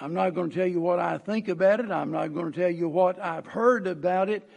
I'm 0.00 0.12
not 0.12 0.34
going 0.34 0.50
to 0.50 0.56
tell 0.56 0.66
you 0.66 0.80
what 0.80 0.98
I 0.98 1.18
think 1.18 1.48
about 1.48 1.80
it. 1.80 1.90
I'm 1.90 2.10
not 2.10 2.34
going 2.34 2.52
to 2.52 2.58
tell 2.58 2.70
you 2.70 2.88
what 2.88 3.18
I've 3.18 3.46
heard 3.46 3.86
about 3.86 4.28
it. 4.28 4.48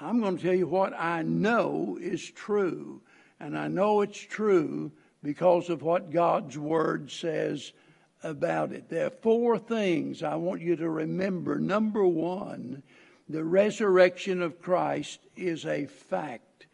I'm 0.00 0.20
going 0.20 0.38
to 0.38 0.42
tell 0.42 0.54
you 0.54 0.66
what 0.66 0.94
I 0.98 1.22
know 1.22 1.98
is 2.00 2.30
true. 2.30 3.00
And 3.40 3.58
I 3.58 3.68
know 3.68 4.00
it's 4.00 4.18
true 4.18 4.90
because 5.22 5.68
of 5.68 5.82
what 5.82 6.10
God's 6.10 6.56
Word 6.56 7.10
says 7.10 7.72
about 8.22 8.72
it. 8.72 8.88
There 8.88 9.06
are 9.06 9.10
four 9.10 9.58
things 9.58 10.22
I 10.22 10.36
want 10.36 10.62
you 10.62 10.76
to 10.76 10.88
remember. 10.88 11.58
Number 11.58 12.06
one, 12.06 12.82
the 13.32 13.44
resurrection 13.44 14.42
of 14.42 14.60
Christ 14.60 15.20
is 15.36 15.64
a 15.64 15.86
fact. 15.86 16.66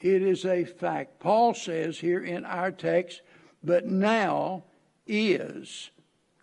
It 0.00 0.22
is 0.22 0.44
a 0.44 0.64
fact. 0.64 1.20
Paul 1.20 1.54
says 1.54 1.98
here 1.98 2.22
in 2.22 2.44
our 2.44 2.70
text, 2.70 3.22
but 3.62 3.86
now 3.86 4.64
is 5.06 5.90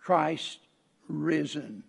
Christ 0.02 0.58
risen. 1.08 1.84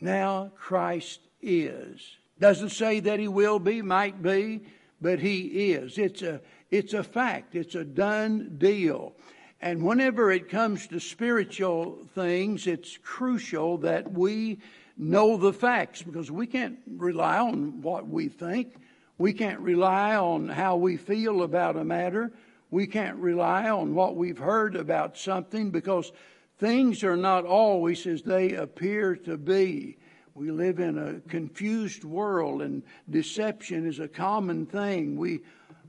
Now 0.00 0.52
Christ 0.56 1.20
is. 1.40 2.16
Doesn't 2.38 2.70
say 2.70 3.00
that 3.00 3.18
he 3.18 3.28
will 3.28 3.58
be, 3.58 3.82
might 3.82 4.22
be, 4.22 4.62
but 5.00 5.18
he 5.18 5.72
is. 5.72 5.98
It's 5.98 6.22
a, 6.22 6.40
it's 6.70 6.92
a 6.92 7.02
fact. 7.02 7.54
It's 7.54 7.74
a 7.74 7.84
done 7.84 8.56
deal. 8.58 9.14
And 9.60 9.82
whenever 9.82 10.30
it 10.30 10.50
comes 10.50 10.86
to 10.88 11.00
spiritual 11.00 12.06
things, 12.14 12.66
it's 12.66 12.98
crucial 12.98 13.78
that 13.78 14.12
we 14.12 14.58
know 14.96 15.36
the 15.36 15.52
facts 15.52 16.02
because 16.02 16.30
we 16.30 16.46
can't 16.46 16.78
rely 16.86 17.38
on 17.38 17.82
what 17.82 18.08
we 18.08 18.28
think. 18.28 18.76
We 19.18 19.32
can't 19.32 19.60
rely 19.60 20.16
on 20.16 20.48
how 20.48 20.76
we 20.76 20.96
feel 20.96 21.42
about 21.42 21.76
a 21.76 21.84
matter. 21.84 22.32
We 22.70 22.86
can't 22.86 23.16
rely 23.18 23.68
on 23.68 23.94
what 23.94 24.16
we've 24.16 24.38
heard 24.38 24.76
about 24.76 25.16
something 25.16 25.70
because 25.70 26.12
things 26.58 27.04
are 27.04 27.16
not 27.16 27.44
always 27.44 28.06
as 28.06 28.22
they 28.22 28.52
appear 28.52 29.16
to 29.16 29.36
be. 29.36 29.98
We 30.34 30.50
live 30.50 30.80
in 30.80 30.98
a 30.98 31.20
confused 31.30 32.04
world, 32.04 32.60
and 32.60 32.82
deception 33.08 33.86
is 33.86 34.00
a 34.00 34.08
common 34.08 34.66
thing. 34.66 35.16
We 35.16 35.40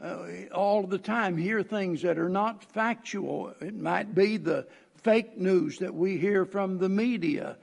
uh, 0.01 0.45
all 0.53 0.83
the 0.83 0.97
time 0.97 1.35
hear 1.37 1.63
things 1.63 2.01
that 2.03 2.17
are 2.17 2.29
not 2.29 2.63
factual. 2.63 3.53
It 3.59 3.75
might 3.75 4.13
be 4.13 4.37
the 4.37 4.67
fake 4.95 5.37
news 5.37 5.79
that 5.79 5.93
we 5.93 6.17
hear 6.17 6.45
from 6.45 6.77
the 6.77 6.89
media. 6.89 7.57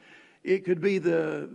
It 0.44 0.64
could 0.64 0.80
be 0.80 0.98
the 0.98 1.48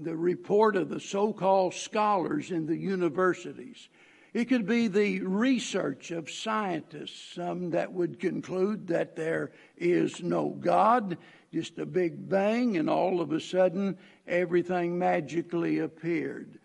the 0.00 0.16
report 0.16 0.76
of 0.76 0.88
the 0.88 1.00
so-called 1.00 1.74
scholars 1.74 2.50
in 2.50 2.66
the 2.66 2.76
universities. 2.76 3.88
It 4.32 4.44
could 4.44 4.66
be 4.66 4.88
the 4.88 5.20
research 5.22 6.10
of 6.10 6.30
scientists, 6.30 7.34
some 7.34 7.70
that 7.70 7.92
would 7.92 8.20
conclude 8.20 8.86
that 8.88 9.16
there 9.16 9.50
is 9.76 10.22
no 10.22 10.50
God, 10.50 11.18
just 11.52 11.78
a 11.78 11.86
big 11.86 12.28
bang, 12.28 12.76
and 12.76 12.88
all 12.88 13.20
of 13.20 13.32
a 13.32 13.40
sudden 13.40 13.98
everything 14.26 14.98
magically 14.98 15.78
appeared. 15.78 16.58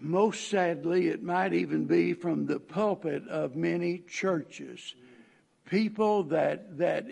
Most 0.00 0.48
sadly, 0.48 1.08
it 1.08 1.22
might 1.22 1.52
even 1.52 1.86
be 1.86 2.14
from 2.14 2.46
the 2.46 2.58
pulpit 2.58 3.26
of 3.28 3.54
many 3.54 3.98
churches. 3.98 4.94
People 5.66 6.24
that, 6.24 6.78
that 6.78 7.06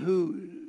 who 0.00 0.61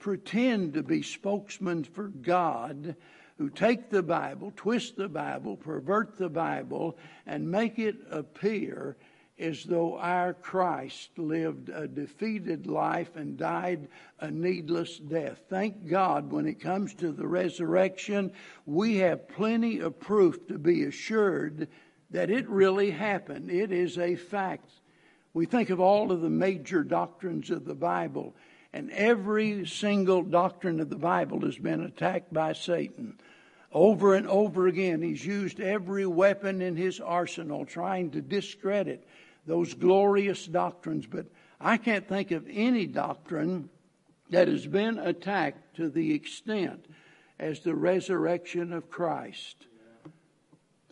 pretend 0.00 0.74
to 0.74 0.82
be 0.82 1.02
spokesmen 1.02 1.84
for 1.84 2.08
God, 2.08 2.96
who 3.38 3.48
take 3.48 3.88
the 3.88 4.02
Bible, 4.02 4.52
twist 4.56 4.96
the 4.96 5.08
Bible, 5.08 5.56
pervert 5.56 6.16
the 6.18 6.28
Bible, 6.28 6.98
and 7.26 7.50
make 7.50 7.78
it 7.78 7.96
appear 8.10 8.96
as 9.38 9.64
though 9.64 9.96
our 9.96 10.34
Christ 10.34 11.10
lived 11.16 11.70
a 11.70 11.88
defeated 11.88 12.66
life 12.66 13.16
and 13.16 13.38
died 13.38 13.88
a 14.20 14.30
needless 14.30 14.98
death. 14.98 15.40
Thank 15.48 15.88
God 15.88 16.30
when 16.30 16.46
it 16.46 16.60
comes 16.60 16.92
to 16.94 17.12
the 17.12 17.26
resurrection, 17.26 18.32
we 18.66 18.96
have 18.96 19.28
plenty 19.28 19.78
of 19.78 19.98
proof 19.98 20.46
to 20.48 20.58
be 20.58 20.84
assured 20.84 21.68
that 22.10 22.30
it 22.30 22.48
really 22.48 22.90
happened. 22.90 23.50
It 23.50 23.72
is 23.72 23.96
a 23.96 24.16
fact. 24.16 24.70
We 25.32 25.46
think 25.46 25.70
of 25.70 25.80
all 25.80 26.12
of 26.12 26.20
the 26.20 26.28
major 26.28 26.82
doctrines 26.82 27.50
of 27.50 27.64
the 27.64 27.74
Bible, 27.74 28.34
and 28.72 28.90
every 28.92 29.66
single 29.66 30.22
doctrine 30.22 30.80
of 30.80 30.90
the 30.90 30.96
Bible 30.96 31.40
has 31.40 31.58
been 31.58 31.82
attacked 31.82 32.32
by 32.32 32.52
Satan. 32.52 33.18
Over 33.72 34.14
and 34.14 34.26
over 34.26 34.66
again, 34.66 35.02
he's 35.02 35.24
used 35.24 35.60
every 35.60 36.06
weapon 36.06 36.60
in 36.60 36.76
his 36.76 37.00
arsenal 37.00 37.64
trying 37.64 38.10
to 38.12 38.20
discredit 38.20 39.06
those 39.46 39.74
glorious 39.74 40.46
doctrines, 40.46 41.06
but 41.06 41.26
I 41.60 41.76
can't 41.76 42.08
think 42.08 42.30
of 42.30 42.46
any 42.50 42.86
doctrine 42.86 43.68
that 44.30 44.48
has 44.48 44.66
been 44.66 44.98
attacked 44.98 45.76
to 45.76 45.88
the 45.88 46.14
extent 46.14 46.86
as 47.38 47.60
the 47.60 47.74
resurrection 47.74 48.72
of 48.72 48.90
Christ. 48.90 49.66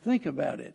Think 0.03 0.27
about 0.27 0.61
it. 0.61 0.75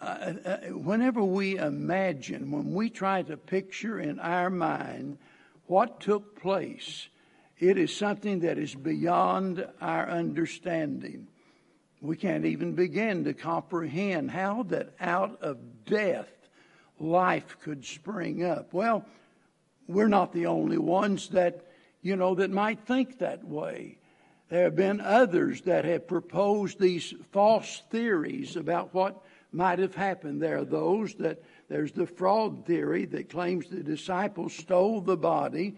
Uh, 0.00 0.32
uh, 0.44 0.56
whenever 0.68 1.22
we 1.24 1.56
imagine, 1.56 2.50
when 2.50 2.72
we 2.72 2.88
try 2.88 3.22
to 3.22 3.36
picture 3.36 3.98
in 3.98 4.18
our 4.20 4.50
mind 4.50 5.18
what 5.68 6.00
took 6.00 6.40
place, 6.40 7.08
it 7.58 7.78
is 7.78 7.94
something 7.94 8.40
that 8.40 8.58
is 8.58 8.74
beyond 8.74 9.66
our 9.80 10.08
understanding. 10.08 11.28
We 12.00 12.16
can't 12.16 12.44
even 12.44 12.74
begin 12.74 13.24
to 13.24 13.34
comprehend 13.34 14.30
how 14.30 14.64
that 14.64 14.94
out 15.00 15.42
of 15.42 15.58
death 15.84 16.28
life 17.00 17.56
could 17.60 17.84
spring 17.84 18.44
up. 18.44 18.72
Well, 18.72 19.04
we're 19.88 20.08
not 20.08 20.32
the 20.32 20.46
only 20.46 20.78
ones 20.78 21.28
that, 21.30 21.64
you 22.02 22.16
know, 22.16 22.34
that 22.36 22.50
might 22.50 22.86
think 22.86 23.18
that 23.18 23.44
way. 23.44 23.98
There 24.48 24.64
have 24.64 24.76
been 24.76 25.00
others 25.00 25.62
that 25.62 25.84
have 25.84 26.06
proposed 26.06 26.78
these 26.78 27.12
false 27.32 27.82
theories 27.90 28.56
about 28.56 28.94
what 28.94 29.22
might 29.52 29.78
have 29.78 29.94
happened. 29.94 30.40
There 30.40 30.58
are 30.58 30.64
those 30.64 31.14
that, 31.14 31.42
there's 31.68 31.92
the 31.92 32.06
fraud 32.06 32.64
theory 32.66 33.04
that 33.06 33.30
claims 33.30 33.68
the 33.68 33.82
disciples 33.82 34.54
stole 34.54 35.00
the 35.00 35.16
body 35.16 35.76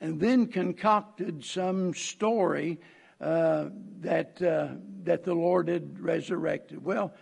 and 0.00 0.20
then 0.20 0.46
concocted 0.46 1.44
some 1.44 1.94
story 1.94 2.80
uh, 3.20 3.66
that, 4.00 4.40
uh, 4.42 4.68
that 5.04 5.24
the 5.24 5.34
Lord 5.34 5.68
had 5.68 6.00
resurrected. 6.00 6.84
Well, 6.84 7.12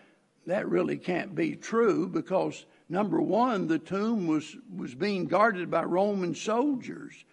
that 0.47 0.69
really 0.69 0.97
can't 0.97 1.35
be 1.35 1.57
true 1.57 2.09
because 2.09 2.65
Number 2.91 3.23
one, 3.23 3.69
the 3.69 3.79
tomb 3.79 4.27
was, 4.27 4.57
was 4.77 4.97
being 4.97 5.27
guarded 5.27 5.71
by 5.71 5.85
Roman 5.85 6.35
soldiers. 6.35 7.25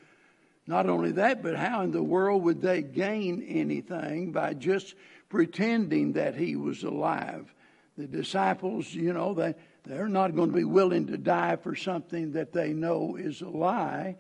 Not 0.68 0.88
only 0.88 1.12
that, 1.14 1.42
but 1.42 1.56
how 1.56 1.82
in 1.82 1.90
the 1.90 2.04
world 2.04 2.44
would 2.44 2.62
they 2.62 2.84
gain 2.84 3.42
anything 3.42 4.32
by 4.32 4.54
just 4.54 4.94
pretending 5.30 6.14
that 6.14 6.36
he 6.36 6.56
was 6.56 6.84
alive? 6.84 7.52
The 7.98 8.06
disciples, 8.06 8.94
you 8.94 9.14
know, 9.14 9.34
they, 9.34 9.56
they're 9.88 10.10
not 10.10 10.36
going 10.36 10.50
to 10.50 10.56
be 10.56 10.64
willing 10.64 11.08
to 11.08 11.18
die 11.18 11.56
for 11.56 11.76
something 11.76 12.34
that 12.34 12.52
they 12.52 12.74
know 12.74 13.16
is 13.16 13.42
a 13.42 13.50
lie. 13.50 14.18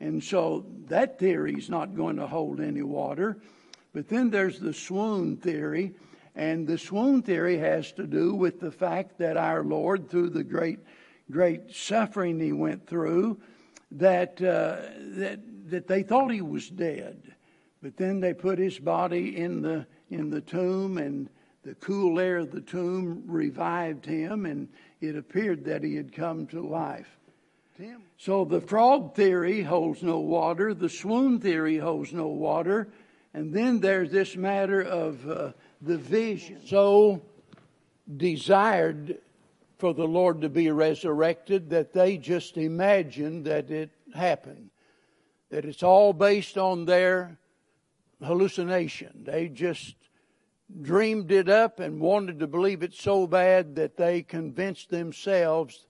And 0.00 0.22
so 0.24 0.64
that 0.88 1.18
theory 1.18 1.54
is 1.54 1.68
not 1.68 1.94
going 1.94 2.16
to 2.16 2.26
hold 2.26 2.60
any 2.60 2.82
water. 2.82 3.36
But 3.92 4.08
then 4.08 4.30
there's 4.30 4.58
the 4.58 4.72
swoon 4.72 5.36
theory. 5.36 5.94
And 6.34 6.66
the 6.66 6.78
swoon 6.78 7.22
theory 7.22 7.58
has 7.58 7.92
to 7.92 8.06
do 8.06 8.34
with 8.34 8.60
the 8.60 8.70
fact 8.70 9.18
that 9.18 9.36
our 9.36 9.62
Lord, 9.62 10.08
through 10.08 10.30
the 10.30 10.44
great, 10.44 10.78
great 11.30 11.74
suffering 11.74 12.40
he 12.40 12.52
went 12.52 12.86
through, 12.86 13.40
that, 13.92 14.40
uh, 14.40 14.76
that, 15.18 15.40
that 15.70 15.86
they 15.86 16.02
thought 16.02 16.30
he 16.30 16.40
was 16.40 16.70
dead. 16.70 17.34
But 17.82 17.96
then 17.96 18.20
they 18.20 18.32
put 18.32 18.58
his 18.58 18.78
body 18.78 19.36
in 19.36 19.62
the, 19.62 19.86
in 20.08 20.30
the 20.30 20.40
tomb, 20.40 20.98
and 20.98 21.28
the 21.62 21.74
cool 21.74 22.20
air 22.20 22.38
of 22.38 22.52
the 22.52 22.60
tomb 22.60 23.24
revived 23.26 24.06
him, 24.06 24.46
and 24.46 24.68
it 25.00 25.16
appeared 25.16 25.64
that 25.64 25.82
he 25.82 25.96
had 25.96 26.14
come 26.14 26.46
to 26.48 26.66
life. 26.66 27.08
So 28.18 28.44
the 28.44 28.60
fraud 28.60 29.14
theory 29.14 29.62
holds 29.62 30.02
no 30.02 30.18
water, 30.18 30.74
the 30.74 30.90
swoon 30.90 31.40
theory 31.40 31.78
holds 31.78 32.12
no 32.12 32.26
water, 32.26 32.88
and 33.32 33.54
then 33.54 33.80
there's 33.80 34.10
this 34.10 34.36
matter 34.36 34.82
of 34.82 35.26
uh, 35.26 35.52
the 35.80 35.96
vision. 35.96 36.60
So 36.66 37.22
desired 38.16 39.18
for 39.78 39.94
the 39.94 40.06
Lord 40.06 40.42
to 40.42 40.50
be 40.50 40.70
resurrected 40.70 41.70
that 41.70 41.94
they 41.94 42.18
just 42.18 42.58
imagined 42.58 43.46
that 43.46 43.70
it 43.70 43.90
happened. 44.14 44.68
That 45.48 45.64
it's 45.64 45.82
all 45.82 46.12
based 46.12 46.58
on 46.58 46.84
their 46.84 47.38
hallucination. 48.22 49.24
They 49.24 49.48
just 49.48 49.94
dreamed 50.82 51.30
it 51.32 51.48
up 51.48 51.80
and 51.80 52.00
wanted 52.00 52.38
to 52.38 52.46
believe 52.46 52.82
it 52.82 52.94
so 52.94 53.26
bad 53.26 53.74
that 53.76 53.96
they 53.96 54.22
convinced 54.22 54.90
themselves 54.90 55.86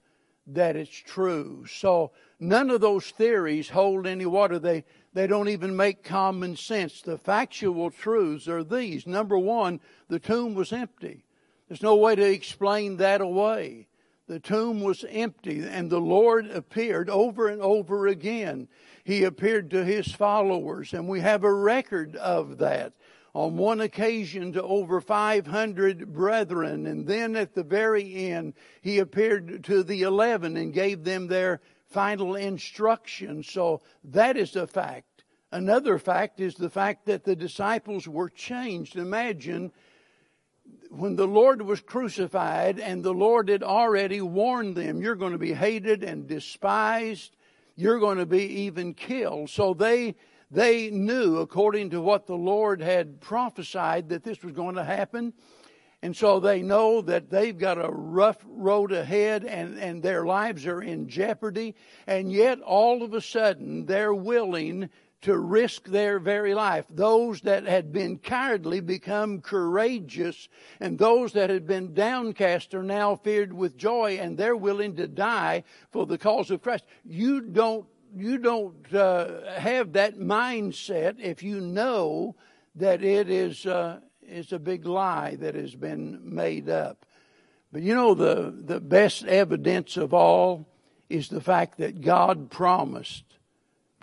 that 0.47 0.75
it's 0.75 0.89
true. 0.89 1.65
So 1.67 2.11
none 2.39 2.69
of 2.69 2.81
those 2.81 3.11
theories 3.11 3.69
hold 3.69 4.07
any 4.07 4.25
water. 4.25 4.59
They, 4.59 4.83
they 5.13 5.27
don't 5.27 5.49
even 5.49 5.75
make 5.75 6.03
common 6.03 6.55
sense. 6.55 7.01
The 7.01 7.17
factual 7.17 7.91
truths 7.91 8.47
are 8.47 8.63
these. 8.63 9.05
Number 9.05 9.37
one, 9.37 9.79
the 10.07 10.19
tomb 10.19 10.55
was 10.55 10.73
empty. 10.73 11.23
There's 11.67 11.83
no 11.83 11.95
way 11.95 12.15
to 12.15 12.31
explain 12.31 12.97
that 12.97 13.21
away. 13.21 13.87
The 14.27 14.39
tomb 14.39 14.81
was 14.81 15.03
empty, 15.09 15.61
and 15.61 15.89
the 15.89 15.99
Lord 15.99 16.49
appeared 16.49 17.09
over 17.09 17.47
and 17.47 17.61
over 17.61 18.07
again. 18.07 18.67
He 19.03 19.23
appeared 19.23 19.69
to 19.71 19.83
his 19.83 20.11
followers, 20.11 20.93
and 20.93 21.07
we 21.07 21.19
have 21.19 21.43
a 21.43 21.53
record 21.53 22.15
of 22.15 22.57
that 22.59 22.93
on 23.33 23.55
one 23.57 23.81
occasion 23.81 24.53
to 24.53 24.63
over 24.63 24.99
500 24.99 26.13
brethren. 26.13 26.85
And 26.85 27.07
then 27.07 27.35
at 27.35 27.53
the 27.53 27.63
very 27.63 28.29
end, 28.31 28.53
he 28.81 28.99
appeared 28.99 29.63
to 29.65 29.83
the 29.83 30.01
11 30.01 30.57
and 30.57 30.73
gave 30.73 31.03
them 31.03 31.27
their 31.27 31.61
final 31.87 32.35
instruction. 32.35 33.43
So 33.43 33.81
that 34.05 34.37
is 34.37 34.55
a 34.55 34.67
fact. 34.67 35.23
Another 35.51 35.97
fact 35.97 36.39
is 36.39 36.55
the 36.55 36.69
fact 36.69 37.05
that 37.05 37.23
the 37.23 37.35
disciples 37.35 38.07
were 38.07 38.29
changed. 38.29 38.95
Imagine 38.95 39.71
when 40.89 41.15
the 41.15 41.27
Lord 41.27 41.61
was 41.61 41.81
crucified 41.81 42.79
and 42.79 43.03
the 43.03 43.13
Lord 43.13 43.49
had 43.49 43.63
already 43.63 44.21
warned 44.21 44.75
them, 44.75 45.01
you're 45.01 45.15
going 45.15 45.31
to 45.33 45.37
be 45.37 45.53
hated 45.53 46.03
and 46.03 46.27
despised. 46.27 47.35
You're 47.75 47.99
going 47.99 48.17
to 48.17 48.25
be 48.25 48.43
even 48.63 48.93
killed. 48.93 49.49
So 49.49 49.73
they 49.73 50.15
they 50.51 50.91
knew, 50.91 51.37
according 51.37 51.91
to 51.91 52.01
what 52.01 52.27
the 52.27 52.35
Lord 52.35 52.81
had 52.81 53.21
prophesied, 53.21 54.09
that 54.09 54.23
this 54.23 54.43
was 54.43 54.51
going 54.53 54.75
to 54.75 54.83
happen. 54.83 55.33
And 56.03 56.15
so 56.15 56.39
they 56.39 56.61
know 56.61 57.01
that 57.01 57.29
they've 57.29 57.57
got 57.57 57.77
a 57.77 57.89
rough 57.89 58.43
road 58.47 58.91
ahead 58.91 59.45
and, 59.45 59.77
and 59.77 60.01
their 60.01 60.25
lives 60.25 60.65
are 60.65 60.81
in 60.81 61.07
jeopardy. 61.07 61.75
And 62.07 62.31
yet, 62.31 62.59
all 62.59 63.03
of 63.03 63.13
a 63.13 63.21
sudden, 63.21 63.85
they're 63.85 64.13
willing 64.13 64.89
to 65.21 65.37
risk 65.37 65.87
their 65.87 66.19
very 66.19 66.55
life. 66.55 66.85
Those 66.89 67.41
that 67.41 67.65
had 67.65 67.93
been 67.93 68.17
cowardly 68.17 68.79
become 68.79 69.41
courageous, 69.41 70.49
and 70.79 70.97
those 70.97 71.33
that 71.33 71.51
had 71.51 71.67
been 71.67 71.93
downcast 71.93 72.73
are 72.73 72.83
now 72.83 73.15
feared 73.15 73.53
with 73.53 73.77
joy, 73.77 74.17
and 74.19 74.35
they're 74.35 74.55
willing 74.55 74.95
to 74.95 75.07
die 75.07 75.63
for 75.91 76.07
the 76.07 76.17
cause 76.17 76.49
of 76.49 76.63
Christ. 76.63 76.85
You 77.05 77.41
don't 77.41 77.85
you 78.15 78.37
don't 78.37 78.93
uh, 78.93 79.51
have 79.51 79.93
that 79.93 80.19
mindset 80.19 81.19
if 81.19 81.43
you 81.43 81.61
know 81.61 82.35
that 82.75 83.03
it 83.03 83.29
is 83.29 83.65
uh, 83.65 83.99
is 84.21 84.51
a 84.51 84.59
big 84.59 84.85
lie 84.85 85.35
that 85.35 85.55
has 85.55 85.75
been 85.75 86.19
made 86.23 86.69
up. 86.69 87.05
But 87.71 87.81
you 87.81 87.95
know 87.95 88.13
the 88.13 88.53
the 88.55 88.79
best 88.79 89.25
evidence 89.25 89.97
of 89.97 90.13
all 90.13 90.67
is 91.09 91.29
the 91.29 91.41
fact 91.41 91.77
that 91.77 92.01
God 92.01 92.49
promised. 92.49 93.25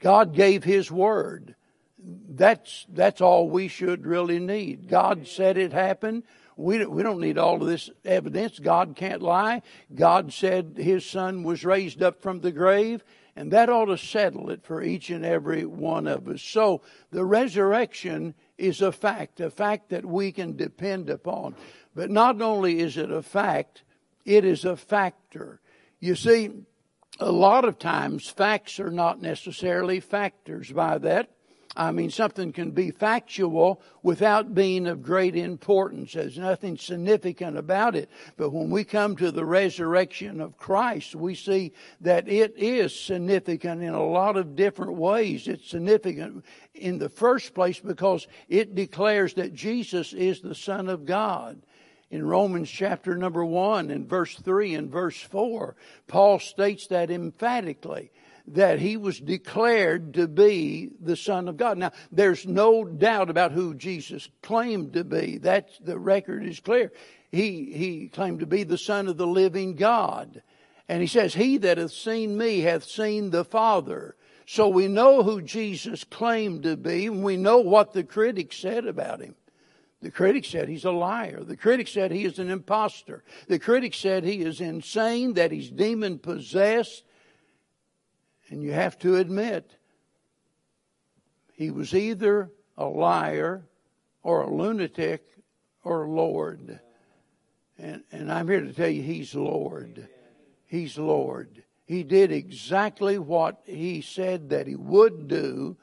God 0.00 0.34
gave 0.34 0.64
His 0.64 0.90
word. 0.90 1.54
That's 1.98 2.86
that's 2.88 3.20
all 3.20 3.48
we 3.48 3.68
should 3.68 4.06
really 4.06 4.38
need. 4.38 4.88
God 4.88 5.26
said 5.26 5.58
it 5.58 5.72
happened. 5.72 6.24
We 6.56 6.84
we 6.86 7.02
don't 7.02 7.20
need 7.20 7.38
all 7.38 7.60
of 7.60 7.68
this 7.68 7.90
evidence. 8.04 8.58
God 8.58 8.94
can't 8.96 9.22
lie. 9.22 9.62
God 9.94 10.32
said 10.32 10.74
His 10.76 11.04
Son 11.04 11.42
was 11.42 11.64
raised 11.64 12.02
up 12.02 12.22
from 12.22 12.40
the 12.40 12.52
grave. 12.52 13.02
And 13.38 13.52
that 13.52 13.70
ought 13.70 13.84
to 13.84 13.96
settle 13.96 14.50
it 14.50 14.64
for 14.64 14.82
each 14.82 15.10
and 15.10 15.24
every 15.24 15.64
one 15.64 16.08
of 16.08 16.26
us. 16.26 16.42
So 16.42 16.82
the 17.12 17.24
resurrection 17.24 18.34
is 18.58 18.82
a 18.82 18.90
fact, 18.90 19.38
a 19.38 19.48
fact 19.48 19.90
that 19.90 20.04
we 20.04 20.32
can 20.32 20.56
depend 20.56 21.08
upon. 21.08 21.54
But 21.94 22.10
not 22.10 22.42
only 22.42 22.80
is 22.80 22.96
it 22.96 23.12
a 23.12 23.22
fact, 23.22 23.84
it 24.24 24.44
is 24.44 24.64
a 24.64 24.76
factor. 24.76 25.60
You 26.00 26.16
see, 26.16 26.50
a 27.20 27.30
lot 27.30 27.64
of 27.64 27.78
times 27.78 28.28
facts 28.28 28.80
are 28.80 28.90
not 28.90 29.22
necessarily 29.22 30.00
factors. 30.00 30.72
By 30.72 30.98
that, 30.98 31.30
I 31.78 31.92
mean, 31.92 32.10
something 32.10 32.52
can 32.52 32.72
be 32.72 32.90
factual 32.90 33.80
without 34.02 34.52
being 34.52 34.88
of 34.88 35.00
great 35.00 35.36
importance. 35.36 36.12
There's 36.12 36.36
nothing 36.36 36.76
significant 36.76 37.56
about 37.56 37.94
it. 37.94 38.10
But 38.36 38.50
when 38.50 38.68
we 38.68 38.82
come 38.82 39.14
to 39.16 39.30
the 39.30 39.44
resurrection 39.44 40.40
of 40.40 40.58
Christ, 40.58 41.14
we 41.14 41.36
see 41.36 41.72
that 42.00 42.28
it 42.28 42.54
is 42.56 42.92
significant 42.98 43.80
in 43.84 43.94
a 43.94 44.04
lot 44.04 44.36
of 44.36 44.56
different 44.56 44.94
ways. 44.94 45.46
It's 45.46 45.70
significant 45.70 46.44
in 46.74 46.98
the 46.98 47.08
first 47.08 47.54
place 47.54 47.78
because 47.78 48.26
it 48.48 48.74
declares 48.74 49.34
that 49.34 49.54
Jesus 49.54 50.12
is 50.12 50.40
the 50.40 50.56
Son 50.56 50.88
of 50.88 51.06
God 51.06 51.62
in 52.10 52.26
Romans 52.26 52.70
chapter 52.70 53.16
number 53.16 53.44
1 53.44 53.90
and 53.90 54.08
verse 54.08 54.34
3 54.34 54.74
and 54.74 54.90
verse 54.90 55.20
4, 55.20 55.76
Paul 56.06 56.38
states 56.38 56.86
that 56.88 57.10
emphatically 57.10 58.10
that 58.54 58.78
he 58.78 58.96
was 58.96 59.20
declared 59.20 60.14
to 60.14 60.26
be 60.28 60.90
the 61.00 61.16
Son 61.16 61.48
of 61.48 61.56
God. 61.56 61.78
Now, 61.78 61.92
there's 62.10 62.46
no 62.46 62.84
doubt 62.84 63.30
about 63.30 63.52
who 63.52 63.74
Jesus 63.74 64.28
claimed 64.42 64.94
to 64.94 65.04
be. 65.04 65.38
That's 65.38 65.78
the 65.78 65.98
record 65.98 66.44
is 66.44 66.60
clear. 66.60 66.92
He, 67.30 67.72
he 67.72 68.08
claimed 68.08 68.40
to 68.40 68.46
be 68.46 68.64
the 68.64 68.78
Son 68.78 69.08
of 69.08 69.16
the 69.16 69.26
living 69.26 69.74
God. 69.74 70.42
And 70.88 71.00
he 71.02 71.06
says, 71.06 71.34
He 71.34 71.58
that 71.58 71.78
hath 71.78 71.92
seen 71.92 72.38
me 72.38 72.60
hath 72.60 72.84
seen 72.84 73.30
the 73.30 73.44
Father. 73.44 74.16
So 74.46 74.68
we 74.68 74.88
know 74.88 75.22
who 75.22 75.42
Jesus 75.42 76.04
claimed 76.04 76.62
to 76.62 76.76
be, 76.76 77.06
and 77.06 77.22
we 77.22 77.36
know 77.36 77.58
what 77.58 77.92
the 77.92 78.02
critics 78.02 78.56
said 78.56 78.86
about 78.86 79.20
him. 79.20 79.34
The 80.00 80.10
critics 80.10 80.48
said 80.48 80.68
he's 80.68 80.86
a 80.86 80.90
liar. 80.90 81.42
The 81.42 81.56
critics 81.56 81.90
said 81.90 82.12
he 82.12 82.24
is 82.24 82.38
an 82.38 82.48
impostor. 82.48 83.24
The 83.48 83.58
critics 83.58 83.98
said 83.98 84.24
he 84.24 84.40
is 84.40 84.60
insane, 84.60 85.34
that 85.34 85.52
he's 85.52 85.68
demon 85.68 86.18
possessed, 86.18 87.02
and 88.48 88.62
you 88.62 88.72
have 88.72 88.98
to 89.00 89.16
admit, 89.16 89.76
he 91.52 91.70
was 91.70 91.94
either 91.94 92.50
a 92.76 92.84
liar 92.84 93.64
or 94.22 94.42
a 94.42 94.50
lunatic 94.50 95.24
or 95.84 96.04
a 96.04 96.10
Lord. 96.10 96.80
And, 97.78 98.02
and 98.12 98.32
I'm 98.32 98.48
here 98.48 98.60
to 98.60 98.72
tell 98.72 98.88
you, 98.88 99.02
he's 99.02 99.34
Lord. 99.34 100.08
He's 100.66 100.98
Lord. 100.98 101.62
He 101.86 102.02
did 102.02 102.32
exactly 102.32 103.18
what 103.18 103.60
he 103.64 104.02
said 104.02 104.50
that 104.50 104.66
he 104.66 104.76
would 104.76 105.28
do, 105.28 105.76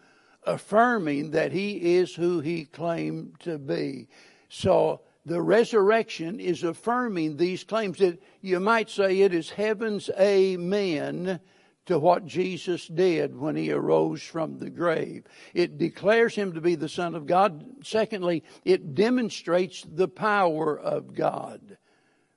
affirming 0.44 1.32
that 1.32 1.52
he 1.52 1.96
is 1.96 2.14
who 2.14 2.40
he 2.40 2.66
claimed 2.66 3.40
to 3.42 3.58
be. 3.58 4.08
So 4.48 5.02
the 5.26 5.42
resurrection 5.42 6.40
is 6.40 6.64
affirming 6.64 7.38
these 7.38 7.64
claims 7.64 7.98
that 7.98 8.22
you 8.42 8.60
might 8.60 8.90
say 8.90 9.22
it 9.22 9.34
is 9.34 9.50
heaven's 9.50 10.10
amen 10.20 11.40
to 11.86 12.00
what 12.00 12.26
Jesus 12.26 12.88
did 12.88 13.38
when 13.38 13.56
he 13.56 13.72
arose 13.72 14.24
from 14.24 14.58
the 14.58 14.70
grave. 14.70 15.24
It 15.54 15.78
declares 15.78 16.36
him 16.36 16.54
to 16.54 16.62
be 16.62 16.76
the 16.76 16.90
Son 16.90 17.14
of 17.14 17.28
God. 17.28 17.64
Secondly, 17.84 18.44
it 18.64 18.96
demonstrates 18.96 19.86
the 19.88 20.08
power 20.08 20.78
of 20.78 21.14
God. 21.14 21.78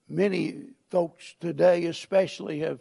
Many 0.08 0.64
folks 0.90 1.34
today, 1.40 1.86
especially, 1.86 2.60
have, 2.60 2.80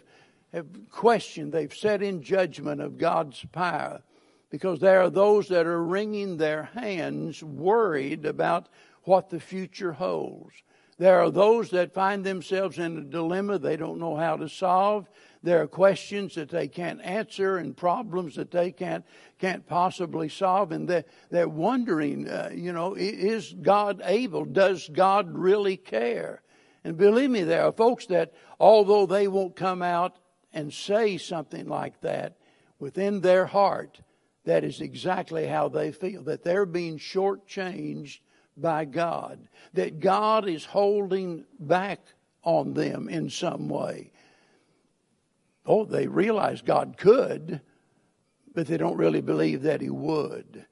have 0.54 0.68
questioned, 0.92 1.54
they've 1.54 1.74
set 1.74 2.04
in 2.04 2.22
judgment 2.22 2.82
of 2.82 2.98
God's 2.98 3.46
power. 3.52 4.02
because 4.50 4.80
there 4.80 5.02
are 5.02 5.10
those 5.10 5.48
that 5.50 5.66
are 5.68 5.84
wringing 5.84 6.38
their 6.38 6.64
hands 6.64 7.44
worried 7.44 8.26
about 8.26 8.68
what 9.04 9.30
the 9.30 9.40
future 9.40 9.94
holds. 9.94 10.54
There 10.98 11.20
are 11.20 11.30
those 11.30 11.70
that 11.72 11.94
find 11.94 12.24
themselves 12.24 12.80
in 12.80 12.98
a 12.98 13.02
dilemma 13.02 13.60
they 13.60 13.78
don't 13.78 14.00
know 14.00 14.16
how 14.16 14.38
to 14.38 14.50
solve. 14.50 15.08
There 15.44 15.62
are 15.62 15.68
questions 15.68 16.36
that 16.36 16.50
they 16.50 16.68
can't 16.68 17.02
answer 17.02 17.58
and 17.58 17.78
problems 17.78 18.36
that 18.36 18.52
they 18.52 18.72
can't 18.72 19.06
can't 19.40 19.68
possibly 19.68 20.30
solve, 20.30 20.72
and 20.72 20.88
they're, 20.88 21.06
they're 21.30 21.48
wondering, 21.48 22.28
uh, 22.28 22.50
you 22.54 22.74
know, 22.74 22.96
is 22.96 23.54
God 23.54 24.02
able? 24.04 24.46
Does 24.46 24.90
God 24.90 25.38
really 25.38 25.78
care? 25.78 26.42
And 26.84 26.98
believe 26.98 27.30
me, 27.30 27.44
there 27.44 27.66
are 27.66 27.72
folks 27.72 28.08
that, 28.08 28.34
although 28.60 29.06
they 29.06 29.28
won't 29.28 29.56
come 29.56 29.82
out 29.82 30.18
and 30.54 30.74
say 30.74 31.18
something 31.18 31.68
like 31.68 32.02
that, 32.02 32.38
within 32.80 33.22
their 33.22 33.46
heart, 33.46 34.00
that 34.46 34.64
is 34.64 34.82
exactly 34.82 35.46
how 35.46 35.68
they 35.70 35.92
feel. 35.92 36.24
That 36.24 36.44
they're 36.44 36.66
being 36.66 36.98
shortchanged 36.98 38.20
by 38.56 38.86
God. 38.86 39.48
That 39.74 40.00
God 40.00 40.48
is 40.48 40.66
holding 40.66 41.46
back 41.60 42.00
on 42.44 42.74
them 42.74 43.10
in 43.10 43.30
some 43.30 43.68
way. 43.68 44.12
Oh, 45.68 45.84
they 45.84 46.08
realize 46.08 46.62
God 46.62 46.96
could, 46.98 47.62
but 48.56 48.68
they 48.68 48.78
don't 48.78 48.98
really 48.98 49.22
believe 49.22 49.64
that 49.64 49.82
He 49.82 49.90
would. 49.90 50.66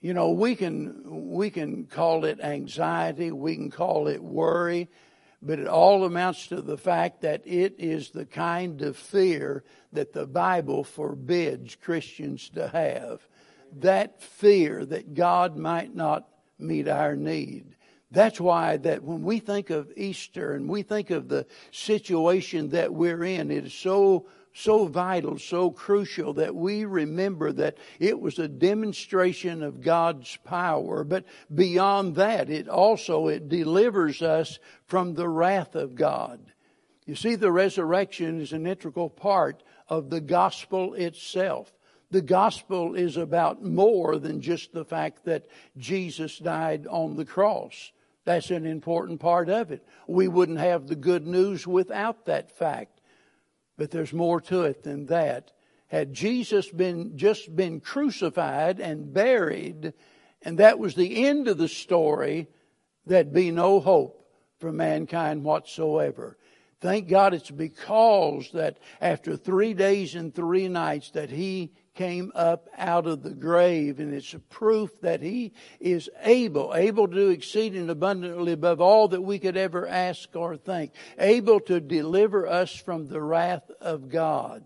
You 0.00 0.14
know, 0.14 0.30
we 0.30 0.54
can 0.54 1.30
we 1.32 1.50
can 1.50 1.86
call 1.86 2.24
it 2.24 2.38
anxiety, 2.40 3.32
we 3.32 3.56
can 3.56 3.70
call 3.70 4.06
it 4.06 4.22
worry, 4.22 4.88
but 5.40 5.58
it 5.58 5.66
all 5.66 6.04
amounts 6.04 6.48
to 6.48 6.60
the 6.60 6.76
fact 6.76 7.22
that 7.22 7.42
it 7.46 7.74
is 7.78 8.10
the 8.10 8.26
kind 8.26 8.82
of 8.82 8.96
fear 8.96 9.64
that 9.92 10.12
the 10.12 10.26
Bible 10.26 10.84
forbids 10.84 11.74
Christians 11.74 12.50
to 12.50 12.68
have. 12.68 13.26
That 13.80 14.22
fear 14.22 14.84
that 14.86 15.14
God 15.14 15.56
might 15.56 15.94
not 15.94 16.28
meet 16.58 16.86
our 16.86 17.16
need. 17.16 17.76
That's 18.10 18.40
why 18.40 18.78
that 18.78 19.02
when 19.02 19.22
we 19.22 19.38
think 19.38 19.70
of 19.70 19.92
Easter 19.96 20.54
and 20.54 20.68
we 20.68 20.82
think 20.82 21.10
of 21.10 21.28
the 21.28 21.46
situation 21.70 22.70
that 22.70 22.92
we're 22.92 23.24
in, 23.24 23.50
it 23.50 23.66
is 23.66 23.74
so 23.74 24.26
so 24.54 24.86
vital, 24.86 25.38
so 25.38 25.70
crucial 25.70 26.32
that 26.32 26.52
we 26.52 26.84
remember 26.84 27.52
that 27.52 27.76
it 28.00 28.18
was 28.18 28.40
a 28.40 28.48
demonstration 28.48 29.62
of 29.62 29.80
God's 29.80 30.36
power. 30.38 31.04
But 31.04 31.24
beyond 31.54 32.16
that, 32.16 32.50
it 32.50 32.68
also 32.68 33.28
it 33.28 33.48
delivers 33.48 34.20
us 34.20 34.58
from 34.86 35.14
the 35.14 35.28
wrath 35.28 35.76
of 35.76 35.94
God. 35.94 36.40
You 37.06 37.14
see, 37.14 37.36
the 37.36 37.52
resurrection 37.52 38.40
is 38.40 38.52
an 38.52 38.66
integral 38.66 39.08
part 39.08 39.62
of 39.88 40.10
the 40.10 40.20
gospel 40.20 40.94
itself. 40.94 41.72
The 42.10 42.22
gospel 42.22 42.94
is 42.94 43.16
about 43.16 43.62
more 43.62 44.18
than 44.18 44.40
just 44.40 44.72
the 44.72 44.84
fact 44.84 45.24
that 45.26 45.46
Jesus 45.76 46.38
died 46.38 46.86
on 46.88 47.16
the 47.16 47.24
cross. 47.24 47.92
That's 48.28 48.50
an 48.50 48.66
important 48.66 49.20
part 49.20 49.48
of 49.48 49.70
it. 49.70 49.82
We 50.06 50.28
wouldn't 50.28 50.58
have 50.58 50.86
the 50.86 50.96
good 50.96 51.26
news 51.26 51.66
without 51.66 52.26
that 52.26 52.50
fact. 52.50 53.00
But 53.78 53.90
there's 53.90 54.12
more 54.12 54.38
to 54.42 54.64
it 54.64 54.82
than 54.82 55.06
that. 55.06 55.52
Had 55.86 56.12
Jesus 56.12 56.68
been 56.68 57.16
just 57.16 57.56
been 57.56 57.80
crucified 57.80 58.80
and 58.80 59.14
buried, 59.14 59.94
and 60.42 60.58
that 60.58 60.78
was 60.78 60.94
the 60.94 61.24
end 61.24 61.48
of 61.48 61.56
the 61.56 61.68
story, 61.68 62.48
there'd 63.06 63.32
be 63.32 63.50
no 63.50 63.80
hope 63.80 64.30
for 64.58 64.72
mankind 64.72 65.42
whatsoever. 65.42 66.36
Thank 66.82 67.08
God 67.08 67.32
it's 67.32 67.50
because 67.50 68.50
that 68.52 68.76
after 69.00 69.38
three 69.38 69.72
days 69.72 70.14
and 70.14 70.34
three 70.34 70.68
nights 70.68 71.12
that 71.12 71.30
he 71.30 71.72
came 71.98 72.30
up 72.36 72.68
out 72.78 73.08
of 73.08 73.24
the 73.24 73.34
grave, 73.34 73.98
and 73.98 74.14
it's 74.14 74.32
a 74.32 74.38
proof 74.38 75.00
that 75.00 75.20
he 75.20 75.52
is 75.80 76.08
able, 76.22 76.72
able 76.72 77.08
to 77.08 77.14
do 77.14 77.28
exceeding 77.30 77.90
abundantly 77.90 78.52
above 78.52 78.80
all 78.80 79.08
that 79.08 79.20
we 79.20 79.40
could 79.40 79.56
ever 79.56 79.84
ask 79.88 80.28
or 80.36 80.56
think, 80.56 80.92
able 81.18 81.58
to 81.58 81.80
deliver 81.80 82.46
us 82.46 82.72
from 82.72 83.08
the 83.08 83.20
wrath 83.20 83.68
of 83.80 84.08
God. 84.08 84.62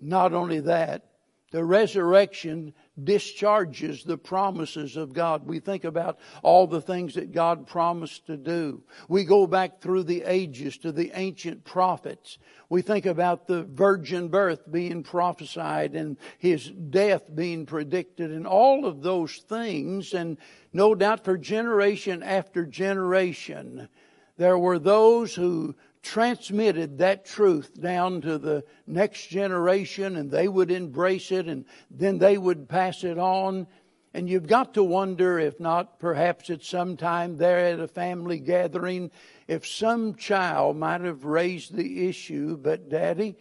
Not 0.00 0.32
only 0.32 0.60
that, 0.60 1.02
the 1.50 1.64
resurrection 1.64 2.74
discharges 3.04 4.04
the 4.04 4.18
promises 4.18 4.96
of 4.96 5.12
God. 5.12 5.46
We 5.46 5.60
think 5.60 5.84
about 5.84 6.18
all 6.42 6.66
the 6.66 6.80
things 6.80 7.14
that 7.14 7.32
God 7.32 7.66
promised 7.66 8.26
to 8.26 8.36
do. 8.36 8.82
We 9.08 9.24
go 9.24 9.46
back 9.46 9.80
through 9.80 10.04
the 10.04 10.22
ages 10.22 10.78
to 10.78 10.92
the 10.92 11.12
ancient 11.14 11.64
prophets. 11.64 12.38
We 12.68 12.82
think 12.82 13.06
about 13.06 13.46
the 13.46 13.62
virgin 13.62 14.28
birth 14.28 14.70
being 14.70 15.02
prophesied 15.02 15.94
and 15.94 16.16
his 16.38 16.70
death 16.70 17.24
being 17.34 17.66
predicted 17.66 18.30
and 18.30 18.46
all 18.46 18.84
of 18.84 19.02
those 19.02 19.36
things. 19.36 20.14
And 20.14 20.38
no 20.72 20.94
doubt 20.94 21.24
for 21.24 21.38
generation 21.38 22.22
after 22.22 22.66
generation, 22.66 23.88
there 24.36 24.58
were 24.58 24.78
those 24.78 25.34
who 25.34 25.74
transmitted 26.02 26.98
that 26.98 27.24
truth 27.24 27.80
down 27.80 28.20
to 28.22 28.38
the 28.38 28.64
next 28.86 29.28
generation 29.28 30.16
and 30.16 30.30
they 30.30 30.48
would 30.48 30.70
embrace 30.70 31.32
it 31.32 31.46
and 31.46 31.64
then 31.90 32.18
they 32.18 32.38
would 32.38 32.68
pass 32.68 33.04
it 33.04 33.18
on. 33.18 33.66
And 34.14 34.28
you've 34.28 34.46
got 34.46 34.74
to 34.74 34.82
wonder 34.82 35.38
if 35.38 35.60
not 35.60 35.98
perhaps 35.98 36.50
at 36.50 36.62
some 36.62 36.96
time 36.96 37.36
there 37.36 37.58
at 37.58 37.80
a 37.80 37.88
family 37.88 38.38
gathering, 38.38 39.10
if 39.46 39.66
some 39.66 40.14
child 40.14 40.76
might 40.76 41.02
have 41.02 41.24
raised 41.24 41.74
the 41.74 42.08
issue, 42.08 42.56
but 42.56 42.88
daddy, 42.88 43.36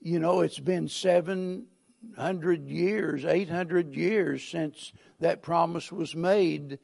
you 0.00 0.20
know, 0.20 0.40
it's 0.40 0.60
been 0.60 0.88
700 0.88 2.68
years, 2.68 3.24
800 3.24 3.94
years 3.94 4.44
since 4.44 4.92
that 5.18 5.42
promise 5.42 5.90
was 5.90 6.14
made, 6.14 6.78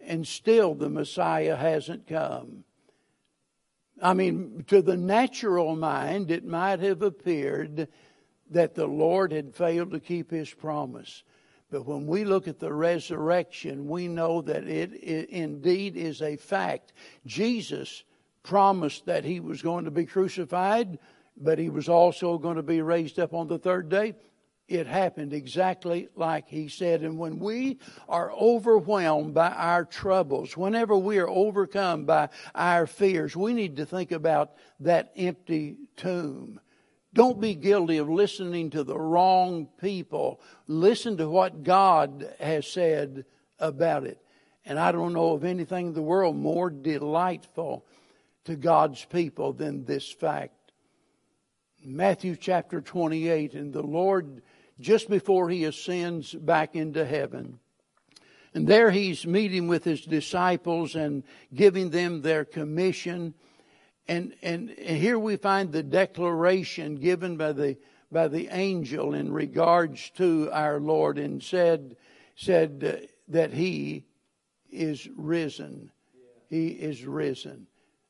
and 0.00 0.26
still 0.26 0.74
the 0.74 0.88
Messiah 0.88 1.56
hasn't 1.56 2.06
come. 2.06 2.64
I 4.02 4.14
mean, 4.14 4.64
to 4.68 4.82
the 4.82 4.96
natural 4.96 5.76
mind, 5.76 6.30
it 6.30 6.44
might 6.44 6.80
have 6.80 7.02
appeared 7.02 7.88
that 8.50 8.74
the 8.74 8.86
Lord 8.86 9.32
had 9.32 9.54
failed 9.54 9.90
to 9.92 10.00
keep 10.00 10.30
his 10.30 10.52
promise. 10.52 11.22
But 11.70 11.86
when 11.86 12.06
we 12.06 12.24
look 12.24 12.48
at 12.48 12.60
the 12.60 12.72
resurrection, 12.72 13.88
we 13.88 14.08
know 14.08 14.40
that 14.42 14.64
it, 14.66 14.92
it, 14.94 15.28
indeed 15.30 15.96
is 15.96 16.22
a 16.22 16.36
fact. 16.36 16.92
Jesus 17.26 18.04
promised 18.42 19.04
that 19.06 19.24
he 19.24 19.40
was 19.40 19.60
going 19.60 19.84
to 19.84 19.90
be 19.90 20.06
crucified, 20.06 20.98
but 21.36 21.58
he 21.58 21.68
was 21.68 21.88
also 21.88 22.38
going 22.38 22.56
to 22.56 22.62
be 22.62 22.80
raised 22.80 23.18
up 23.18 23.34
on 23.34 23.48
the 23.48 23.58
third 23.58 23.88
day 23.88 24.14
it 24.68 24.86
happened 24.86 25.32
exactly 25.32 26.08
like 26.14 26.46
he 26.46 26.68
said. 26.68 27.02
And 27.02 27.18
when 27.18 27.38
we 27.38 27.78
are 28.08 28.30
overwhelmed 28.30 29.32
by 29.32 29.48
our 29.50 29.84
troubles, 29.84 30.56
whenever 30.56 30.96
we 30.96 31.18
are 31.18 31.28
overcome 31.28 32.04
by 32.04 32.28
our 32.54 32.86
fears, 32.86 33.34
we 33.34 33.54
need 33.54 33.76
to 33.76 33.86
think 33.86 34.12
about 34.12 34.52
that 34.80 35.10
empty 35.16 35.78
tomb. 35.96 36.60
Don't 37.14 37.40
be 37.40 37.54
guilty 37.54 37.96
of 37.96 38.10
listening 38.10 38.68
to 38.70 38.84
the 38.84 38.98
wrong 38.98 39.68
people. 39.80 40.40
Listen 40.66 41.16
to 41.16 41.28
what 41.28 41.62
God 41.62 42.30
has 42.38 42.66
said 42.66 43.24
about 43.58 44.04
it. 44.04 44.18
And 44.66 44.78
I 44.78 44.92
don't 44.92 45.14
know 45.14 45.32
of 45.32 45.44
anything 45.44 45.88
in 45.88 45.94
the 45.94 46.02
world 46.02 46.36
more 46.36 46.68
delightful 46.68 47.86
to 48.44 48.54
God's 48.54 49.02
people 49.06 49.54
than 49.54 49.86
this 49.86 50.10
fact. 50.10 50.72
Matthew 51.82 52.36
chapter 52.36 52.82
28, 52.82 53.54
and 53.54 53.72
the 53.72 53.82
Lord 53.82 54.42
just 54.80 55.08
before 55.08 55.48
he 55.48 55.64
ascends 55.64 56.34
back 56.34 56.74
into 56.74 57.04
heaven. 57.04 57.58
And 58.54 58.66
there 58.66 58.90
he's 58.90 59.26
meeting 59.26 59.68
with 59.68 59.84
his 59.84 60.00
disciples 60.02 60.94
and 60.94 61.22
giving 61.54 61.90
them 61.90 62.22
their 62.22 62.44
commission. 62.44 63.34
And, 64.06 64.34
and, 64.42 64.70
and 64.70 64.96
here 64.96 65.18
we 65.18 65.36
find 65.36 65.70
the 65.70 65.82
declaration 65.82 66.96
given 66.96 67.36
by 67.36 67.52
the, 67.52 67.76
by 68.10 68.28
the 68.28 68.48
angel 68.50 69.14
in 69.14 69.32
regards 69.32 70.10
to 70.16 70.48
our 70.52 70.80
Lord 70.80 71.18
and 71.18 71.42
said, 71.42 71.96
said 72.36 72.82
uh, 73.02 73.06
that 73.28 73.52
he 73.52 74.06
is 74.70 75.08
risen. 75.16 75.90
He 76.48 76.68
is 76.68 77.04
risen. 77.04 77.66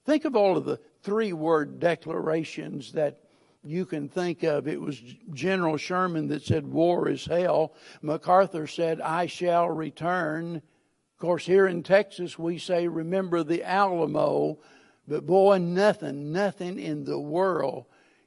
Think 0.06 0.24
of 0.24 0.36
all 0.36 0.56
of 0.56 0.64
the 0.64 0.80
three 1.02 1.32
word 1.32 1.80
declarations 1.80 2.92
that 2.92 3.20
you 3.68 3.84
can 3.84 4.08
think 4.08 4.42
of. 4.44 4.66
It 4.66 4.80
was 4.80 4.98
General 5.32 5.76
Sherman 5.76 6.28
that 6.28 6.42
said, 6.42 6.66
War 6.66 7.08
is 7.08 7.26
hell. 7.26 7.74
MacArthur 8.00 8.66
said, 8.66 9.00
I 9.00 9.26
shall 9.26 9.68
return. 9.68 10.56
Of 10.56 11.20
course, 11.20 11.44
here 11.44 11.66
in 11.66 11.82
Texas, 11.82 12.38
we 12.38 12.58
say, 12.58 12.88
Remember 12.88 13.42
the 13.42 13.62
Alamo. 13.62 14.58
But 15.06 15.26
boy, 15.26 15.58
nothing, 15.58 16.32
nothing 16.32 16.78
in 16.78 17.04
the 17.04 17.18
world 17.18 17.84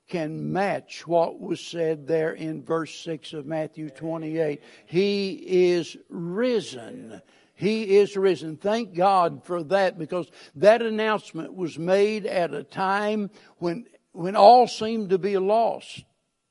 can 0.08 0.52
match 0.52 1.08
what 1.08 1.40
was 1.40 1.60
said 1.60 2.06
there 2.06 2.34
in 2.34 2.64
verse 2.64 2.94
6 3.00 3.34
of 3.34 3.46
Matthew 3.46 3.90
28. 3.90 4.62
He 4.86 5.32
is 5.72 5.98
risen. 6.10 7.22
He 7.56 7.98
is 7.98 8.18
risen. 8.18 8.58
Thank 8.58 8.94
God 8.94 9.44
for 9.44 9.64
that 9.64 9.98
because 9.98 10.30
that 10.56 10.82
announcement 10.82 11.56
was 11.56 11.80
made 11.80 12.26
at 12.26 12.54
a 12.54 12.64
time 12.64 13.30
when 13.58 13.86
when 14.12 14.36
all 14.36 14.68
seemed 14.68 15.10
to 15.10 15.18
be 15.18 15.38
lost. 15.38 16.04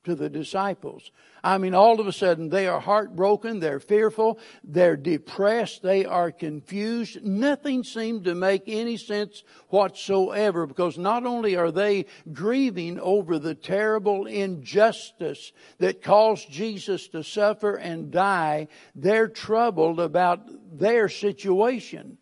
to 0.03 0.15
the 0.15 0.29
disciples. 0.29 1.11
I 1.43 1.57
mean, 1.59 1.75
all 1.75 1.99
of 1.99 2.07
a 2.07 2.11
sudden 2.11 2.49
they 2.49 2.67
are 2.67 2.79
heartbroken, 2.79 3.59
they're 3.59 3.79
fearful, 3.79 4.39
they're 4.63 4.95
depressed, 4.95 5.83
they 5.83 6.05
are 6.05 6.31
confused. 6.31 7.23
Nothing 7.23 7.83
seemed 7.83 8.23
to 8.25 8.33
make 8.33 8.63
any 8.65 8.97
sense 8.97 9.43
whatsoever 9.69 10.65
because 10.65 10.97
not 10.97 11.25
only 11.25 11.55
are 11.55 11.71
they 11.71 12.05
grieving 12.33 12.99
over 12.99 13.37
the 13.37 13.55
terrible 13.55 14.25
injustice 14.25 15.51
that 15.77 16.01
caused 16.01 16.49
Jesus 16.51 17.07
to 17.09 17.23
suffer 17.23 17.75
and 17.75 18.11
die, 18.11 18.69
they're 18.95 19.27
troubled 19.27 19.99
about 19.99 20.41
their 20.79 21.09
situation. 21.09 22.17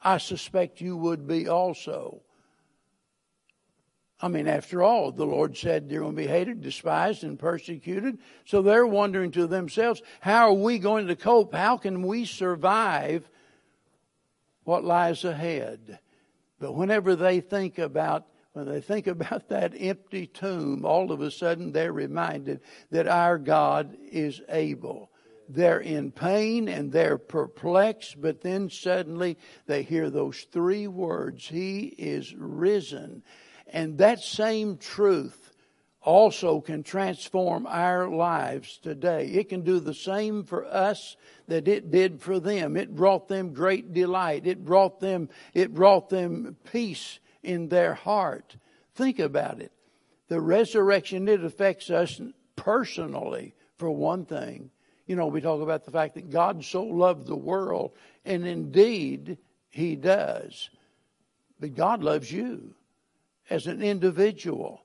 I 0.00 0.18
suspect 0.18 0.80
you 0.80 0.96
would 0.96 1.26
be 1.26 1.48
also. 1.48 2.22
I 4.20 4.28
mean, 4.28 4.48
after 4.48 4.82
all, 4.82 5.12
the 5.12 5.26
Lord 5.26 5.56
said 5.56 5.88
they're 5.88 6.00
going 6.00 6.16
to 6.16 6.22
be 6.22 6.26
hated, 6.26 6.60
despised, 6.60 7.22
and 7.22 7.38
persecuted. 7.38 8.18
So 8.44 8.62
they're 8.62 8.86
wondering 8.86 9.30
to 9.32 9.46
themselves, 9.46 10.02
how 10.20 10.48
are 10.48 10.54
we 10.54 10.80
going 10.80 11.06
to 11.06 11.16
cope? 11.16 11.54
How 11.54 11.76
can 11.76 12.02
we 12.02 12.24
survive 12.24 13.28
what 14.64 14.84
lies 14.84 15.24
ahead? 15.24 16.00
But 16.58 16.72
whenever 16.72 17.14
they 17.14 17.40
think 17.40 17.78
about 17.78 18.26
when 18.54 18.66
they 18.66 18.80
think 18.80 19.06
about 19.06 19.48
that 19.50 19.72
empty 19.78 20.26
tomb, 20.26 20.84
all 20.84 21.12
of 21.12 21.20
a 21.20 21.30
sudden 21.30 21.70
they're 21.70 21.92
reminded 21.92 22.60
that 22.90 23.06
our 23.06 23.38
God 23.38 23.96
is 24.10 24.40
able. 24.48 25.10
They're 25.48 25.80
in 25.80 26.10
pain 26.10 26.68
and 26.68 26.92
they're 26.92 27.18
perplexed, 27.18 28.20
but 28.20 28.42
then 28.42 28.68
suddenly 28.68 29.38
they 29.66 29.82
hear 29.82 30.10
those 30.10 30.46
three 30.52 30.88
words 30.88 31.46
He 31.46 31.84
is 31.86 32.34
risen. 32.34 33.22
And 33.68 33.98
that 33.98 34.20
same 34.20 34.78
truth 34.78 35.52
also 36.00 36.60
can 36.60 36.82
transform 36.82 37.66
our 37.66 38.08
lives 38.08 38.78
today. 38.78 39.26
It 39.26 39.48
can 39.48 39.62
do 39.62 39.78
the 39.78 39.94
same 39.94 40.44
for 40.44 40.64
us 40.64 41.16
that 41.48 41.68
it 41.68 41.90
did 41.90 42.20
for 42.20 42.40
them. 42.40 42.76
It 42.76 42.94
brought 42.94 43.28
them 43.28 43.52
great 43.52 43.92
delight. 43.92 44.46
It 44.46 44.64
brought 44.64 45.00
them, 45.00 45.28
it 45.54 45.74
brought 45.74 46.08
them 46.08 46.56
peace 46.72 47.18
in 47.42 47.68
their 47.68 47.94
heart. 47.94 48.56
Think 48.94 49.18
about 49.18 49.60
it. 49.60 49.72
The 50.28 50.40
resurrection, 50.40 51.28
it 51.28 51.44
affects 51.44 51.90
us 51.90 52.20
personally, 52.56 53.54
for 53.76 53.90
one 53.90 54.24
thing. 54.24 54.70
You 55.06 55.16
know, 55.16 55.26
we 55.26 55.40
talk 55.40 55.62
about 55.62 55.84
the 55.84 55.90
fact 55.90 56.14
that 56.14 56.30
God 56.30 56.64
so 56.64 56.84
loved 56.84 57.26
the 57.26 57.36
world, 57.36 57.92
and 58.24 58.46
indeed, 58.46 59.38
He 59.70 59.96
does. 59.96 60.68
But 61.60 61.74
God 61.74 62.02
loves 62.02 62.30
you 62.30 62.74
as 63.50 63.66
an 63.66 63.82
individual. 63.82 64.84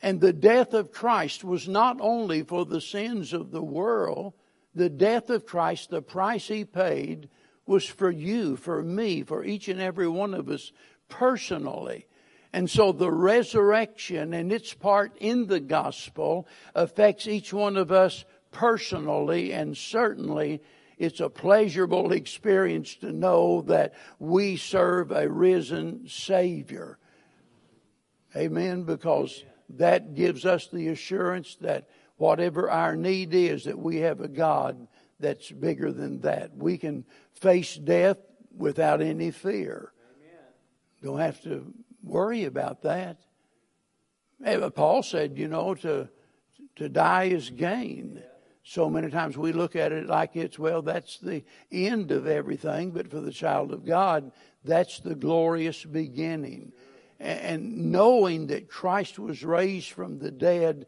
And 0.00 0.20
the 0.20 0.32
death 0.32 0.74
of 0.74 0.92
Christ 0.92 1.44
was 1.44 1.68
not 1.68 1.98
only 2.00 2.42
for 2.42 2.64
the 2.64 2.80
sins 2.80 3.32
of 3.32 3.50
the 3.50 3.62
world, 3.62 4.34
the 4.74 4.88
death 4.88 5.30
of 5.30 5.46
Christ, 5.46 5.90
the 5.90 6.02
price 6.02 6.48
he 6.48 6.64
paid, 6.64 7.28
was 7.66 7.86
for 7.86 8.10
you, 8.10 8.56
for 8.56 8.82
me, 8.82 9.22
for 9.22 9.44
each 9.44 9.68
and 9.68 9.80
every 9.80 10.08
one 10.08 10.34
of 10.34 10.48
us 10.48 10.72
personally. 11.08 12.06
And 12.52 12.68
so 12.68 12.92
the 12.92 13.10
resurrection 13.10 14.34
and 14.34 14.52
its 14.52 14.74
part 14.74 15.16
in 15.18 15.46
the 15.46 15.60
gospel 15.60 16.46
affects 16.74 17.26
each 17.26 17.52
one 17.52 17.76
of 17.76 17.92
us 17.92 18.24
personally, 18.50 19.52
and 19.52 19.76
certainly 19.76 20.60
it's 20.98 21.20
a 21.20 21.30
pleasurable 21.30 22.12
experience 22.12 22.94
to 22.96 23.12
know 23.12 23.62
that 23.62 23.94
we 24.18 24.56
serve 24.56 25.10
a 25.10 25.28
risen 25.28 26.06
Savior. 26.08 26.98
Amen. 28.36 28.84
Because 28.84 29.44
that 29.70 30.14
gives 30.14 30.44
us 30.44 30.68
the 30.68 30.88
assurance 30.88 31.56
that 31.60 31.88
whatever 32.16 32.70
our 32.70 32.96
need 32.96 33.34
is, 33.34 33.64
that 33.64 33.78
we 33.78 33.98
have 33.98 34.20
a 34.20 34.28
God 34.28 34.86
that's 35.18 35.50
bigger 35.50 35.92
than 35.92 36.20
that. 36.20 36.56
We 36.56 36.78
can 36.78 37.04
face 37.34 37.76
death 37.76 38.18
without 38.56 39.00
any 39.00 39.30
fear. 39.30 39.92
Amen. 40.16 40.38
Don't 41.02 41.20
have 41.20 41.42
to 41.42 41.72
worry 42.02 42.44
about 42.44 42.82
that. 42.82 43.18
Eh, 44.44 44.68
Paul 44.70 45.02
said, 45.02 45.38
you 45.38 45.48
know, 45.48 45.74
to 45.76 46.08
to 46.76 46.88
die 46.88 47.24
is 47.24 47.50
gain. 47.50 48.22
So 48.64 48.88
many 48.88 49.10
times 49.10 49.36
we 49.36 49.52
look 49.52 49.74
at 49.74 49.92
it 49.92 50.06
like 50.06 50.36
it's, 50.36 50.58
well, 50.58 50.82
that's 50.82 51.18
the 51.18 51.44
end 51.70 52.12
of 52.12 52.26
everything, 52.26 52.92
but 52.92 53.10
for 53.10 53.20
the 53.20 53.32
child 53.32 53.72
of 53.72 53.84
God, 53.84 54.30
that's 54.64 55.00
the 55.00 55.16
glorious 55.16 55.84
beginning 55.84 56.72
and 57.22 57.92
knowing 57.92 58.48
that 58.48 58.68
Christ 58.68 59.18
was 59.18 59.44
raised 59.44 59.90
from 59.90 60.18
the 60.18 60.30
dead 60.30 60.86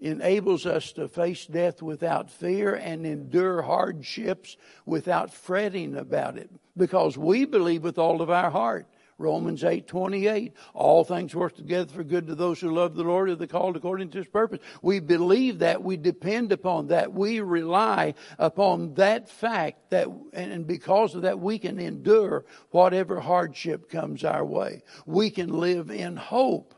enables 0.00 0.66
us 0.66 0.92
to 0.92 1.08
face 1.08 1.46
death 1.46 1.80
without 1.80 2.30
fear 2.30 2.74
and 2.74 3.06
endure 3.06 3.62
hardships 3.62 4.56
without 4.84 5.32
fretting 5.32 5.96
about 5.96 6.36
it 6.36 6.50
because 6.76 7.16
we 7.16 7.44
believe 7.44 7.82
with 7.82 7.98
all 7.98 8.20
of 8.20 8.28
our 8.28 8.50
heart 8.50 8.86
Romans 9.18 9.64
8 9.64 9.86
28. 9.86 10.52
All 10.74 11.04
things 11.04 11.34
work 11.34 11.56
together 11.56 11.90
for 11.92 12.04
good 12.04 12.26
to 12.26 12.34
those 12.34 12.60
who 12.60 12.74
love 12.74 12.94
the 12.94 13.02
Lord, 13.02 13.30
and 13.30 13.40
are 13.40 13.46
called 13.46 13.76
according 13.76 14.10
to 14.10 14.18
his 14.18 14.26
purpose. 14.26 14.60
We 14.82 15.00
believe 15.00 15.60
that. 15.60 15.82
We 15.82 15.96
depend 15.96 16.52
upon 16.52 16.88
that. 16.88 17.12
We 17.12 17.40
rely 17.40 18.14
upon 18.38 18.94
that 18.94 19.28
fact 19.28 19.90
that, 19.90 20.08
and 20.32 20.66
because 20.66 21.14
of 21.14 21.22
that, 21.22 21.40
we 21.40 21.58
can 21.58 21.78
endure 21.78 22.44
whatever 22.70 23.20
hardship 23.20 23.88
comes 23.88 24.22
our 24.22 24.44
way. 24.44 24.82
We 25.06 25.30
can 25.30 25.60
live 25.60 25.90
in 25.90 26.16
hope, 26.16 26.74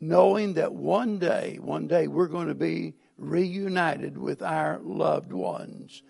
knowing 0.00 0.54
that 0.54 0.74
one 0.74 1.18
day, 1.18 1.58
one 1.60 1.86
day 1.86 2.08
we're 2.08 2.26
going 2.26 2.48
to 2.48 2.54
be 2.54 2.94
reunited 3.16 4.18
with 4.18 4.42
our 4.42 4.80
loved 4.82 5.32
ones. 5.32 6.02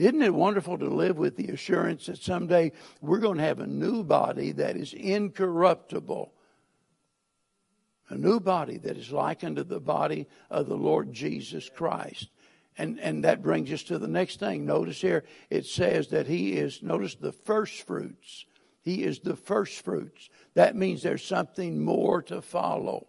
Isn't 0.00 0.22
it 0.22 0.32
wonderful 0.32 0.78
to 0.78 0.88
live 0.88 1.18
with 1.18 1.36
the 1.36 1.48
assurance 1.48 2.06
that 2.06 2.16
someday 2.16 2.72
we're 3.02 3.18
going 3.18 3.36
to 3.36 3.44
have 3.44 3.60
a 3.60 3.66
new 3.66 4.02
body 4.02 4.50
that 4.52 4.74
is 4.74 4.94
incorruptible? 4.94 6.32
A 8.08 8.16
new 8.16 8.40
body 8.40 8.78
that 8.78 8.96
is 8.96 9.12
like 9.12 9.44
unto 9.44 9.62
the 9.62 9.78
body 9.78 10.26
of 10.48 10.68
the 10.68 10.76
Lord 10.76 11.12
Jesus 11.12 11.68
Christ. 11.68 12.30
And, 12.78 12.98
and 12.98 13.24
that 13.24 13.42
brings 13.42 13.70
us 13.72 13.82
to 13.84 13.98
the 13.98 14.08
next 14.08 14.40
thing. 14.40 14.64
Notice 14.64 15.02
here, 15.02 15.24
it 15.50 15.66
says 15.66 16.08
that 16.08 16.26
he 16.26 16.52
is, 16.54 16.82
notice 16.82 17.16
the 17.16 17.32
first 17.32 17.82
fruits. 17.82 18.46
He 18.80 19.04
is 19.04 19.18
the 19.18 19.36
first 19.36 19.84
fruits. 19.84 20.30
That 20.54 20.76
means 20.76 21.02
there's 21.02 21.22
something 21.22 21.84
more 21.84 22.22
to 22.22 22.40
follow. 22.40 23.06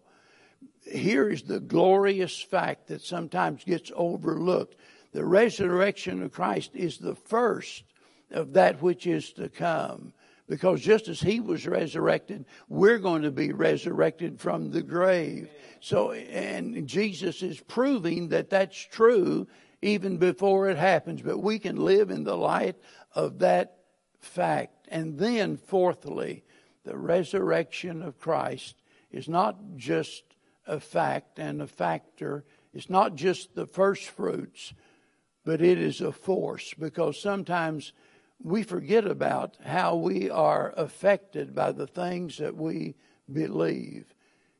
Here 0.84 1.30
is 1.30 1.44
the 1.44 1.60
glorious 1.60 2.38
fact 2.38 2.88
that 2.88 3.00
sometimes 3.00 3.64
gets 3.64 3.90
overlooked 3.96 4.76
the 5.12 5.24
resurrection 5.24 6.22
of 6.22 6.32
Christ 6.32 6.72
is 6.74 6.98
the 6.98 7.14
first 7.14 7.84
of 8.30 8.54
that 8.54 8.82
which 8.82 9.06
is 9.06 9.32
to 9.34 9.48
come. 9.48 10.12
Because 10.48 10.80
just 10.80 11.08
as 11.08 11.20
he 11.20 11.40
was 11.40 11.66
resurrected, 11.66 12.44
we're 12.68 12.98
going 12.98 13.22
to 13.22 13.30
be 13.30 13.52
resurrected 13.52 14.40
from 14.40 14.70
the 14.70 14.82
grave. 14.82 15.48
So, 15.80 16.12
and 16.12 16.86
Jesus 16.86 17.42
is 17.42 17.60
proving 17.60 18.28
that 18.28 18.50
that's 18.50 18.76
true 18.76 19.46
even 19.80 20.18
before 20.18 20.68
it 20.68 20.76
happens. 20.76 21.22
But 21.22 21.38
we 21.38 21.58
can 21.58 21.76
live 21.76 22.10
in 22.10 22.24
the 22.24 22.36
light 22.36 22.76
of 23.14 23.38
that 23.38 23.78
fact. 24.20 24.88
And 24.88 25.18
then, 25.18 25.56
fourthly, 25.56 26.44
the 26.84 26.96
resurrection 26.96 28.02
of 28.02 28.18
Christ 28.18 28.76
is 29.10 29.28
not 29.28 29.56
just 29.76 30.24
a 30.66 30.80
fact 30.80 31.38
and 31.38 31.62
a 31.62 31.66
factor. 31.66 32.44
It's 32.74 32.90
not 32.90 33.14
just 33.14 33.54
the 33.54 33.66
first 33.66 34.08
fruits, 34.08 34.74
but 35.44 35.60
it 35.60 35.78
is 35.78 36.00
a 36.00 36.12
force 36.12 36.74
because 36.74 37.20
sometimes 37.20 37.92
we 38.42 38.62
forget 38.62 39.06
about 39.06 39.56
how 39.64 39.96
we 39.96 40.30
are 40.30 40.72
affected 40.76 41.54
by 41.54 41.72
the 41.72 41.86
things 41.86 42.38
that 42.38 42.56
we 42.56 42.94
believe. 43.32 44.14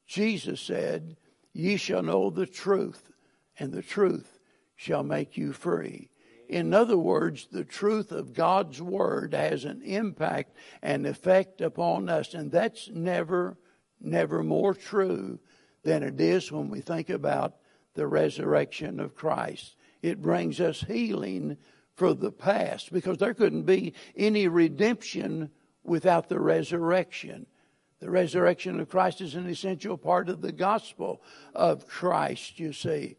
Jesus 0.07 0.61
said, 0.61 1.17
Ye 1.53 1.77
shall 1.77 2.03
know 2.03 2.31
the 2.31 2.47
truth, 2.47 3.13
and 3.59 3.73
the 3.73 3.83
truth 3.83 4.39
shall 4.77 5.03
make 5.03 5.37
you 5.37 5.53
free. 5.53 6.11
In 6.49 6.75
other 6.75 6.99
words, 6.99 7.49
the 7.51 7.65
truth 7.65 8.13
of 8.13 8.35
God's 8.35 8.81
Word 8.81 9.35
has 9.35 9.65
an 9.65 9.83
impact 9.83 10.57
and 10.83 11.07
effect 11.07 11.61
upon 11.61 12.09
us, 12.09 12.35
and 12.35 12.51
that's 12.51 12.89
never, 12.89 13.57
never 14.01 14.43
more 14.43 14.75
true 14.75 15.39
than 15.83 16.03
it 16.03 16.21
is 16.21 16.53
when 16.53 16.69
we 16.69 16.81
think 16.81 17.11
about 17.11 17.57
the 17.95 18.07
resurrection 18.07 19.01
of 19.01 19.15
Christ 19.15 19.77
it 20.03 20.21
brings 20.21 20.61
us 20.61 20.83
healing 20.83 21.57
for 21.95 22.15
the 22.15 22.33
past 22.33 22.93
because 22.93 23.19
there 23.19 23.35
couldn't 23.35 23.63
be 23.63 23.95
any 24.17 24.49
redemption 24.49 25.51
without 25.85 26.29
the 26.29 26.41
resurrection. 26.41 27.47
The 28.01 28.11
resurrection 28.11 28.81
of 28.81 28.89
Christ 28.89 29.21
is 29.21 29.37
an 29.37 29.49
essential 29.49 29.97
part 29.97 30.29
of 30.29 30.41
the 30.41 30.53
gospel 30.53 31.23
of 31.55 31.87
Christ, 31.87 32.59
you 32.59 32.73
see. 32.73 33.17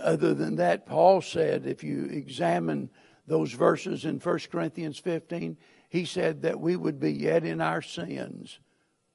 Other 0.00 0.34
than 0.34 0.56
that, 0.56 0.86
Paul 0.86 1.20
said, 1.20 1.66
if 1.66 1.84
you 1.84 2.06
examine 2.06 2.90
those 3.26 3.52
verses 3.52 4.04
in 4.04 4.18
1 4.18 4.38
Corinthians 4.50 4.98
15, 4.98 5.56
he 5.88 6.04
said 6.04 6.42
that 6.42 6.58
we 6.58 6.74
would 6.74 6.98
be 6.98 7.12
yet 7.12 7.44
in 7.44 7.60
our 7.60 7.80
sins. 7.80 8.58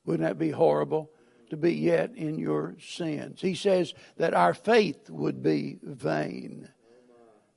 Wouldn't 0.05 0.27
that 0.27 0.39
be 0.39 0.51
horrible? 0.51 1.11
To 1.49 1.57
be 1.57 1.73
yet 1.73 2.15
in 2.15 2.37
your 2.37 2.75
sins. 2.79 3.41
He 3.41 3.55
says 3.55 3.93
that 4.17 4.33
our 4.33 4.53
faith 4.53 5.09
would 5.09 5.41
be 5.41 5.79
vain, 5.83 6.69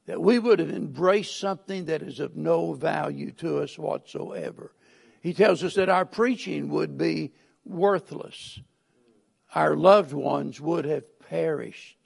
that 0.06 0.20
we 0.20 0.38
would 0.38 0.58
have 0.58 0.70
embraced 0.70 1.38
something 1.38 1.86
that 1.86 2.02
is 2.02 2.20
of 2.20 2.36
no 2.36 2.72
value 2.72 3.32
to 3.32 3.58
us 3.58 3.78
whatsoever. 3.78 4.72
He 5.20 5.34
tells 5.34 5.62
us 5.62 5.74
that 5.74 5.88
our 5.88 6.04
preaching 6.04 6.68
would 6.70 6.98
be 6.98 7.32
worthless. 7.64 8.60
Our 9.54 9.76
loved 9.76 10.12
ones 10.12 10.60
would 10.60 10.84
have 10.84 11.04
perished. 11.28 11.98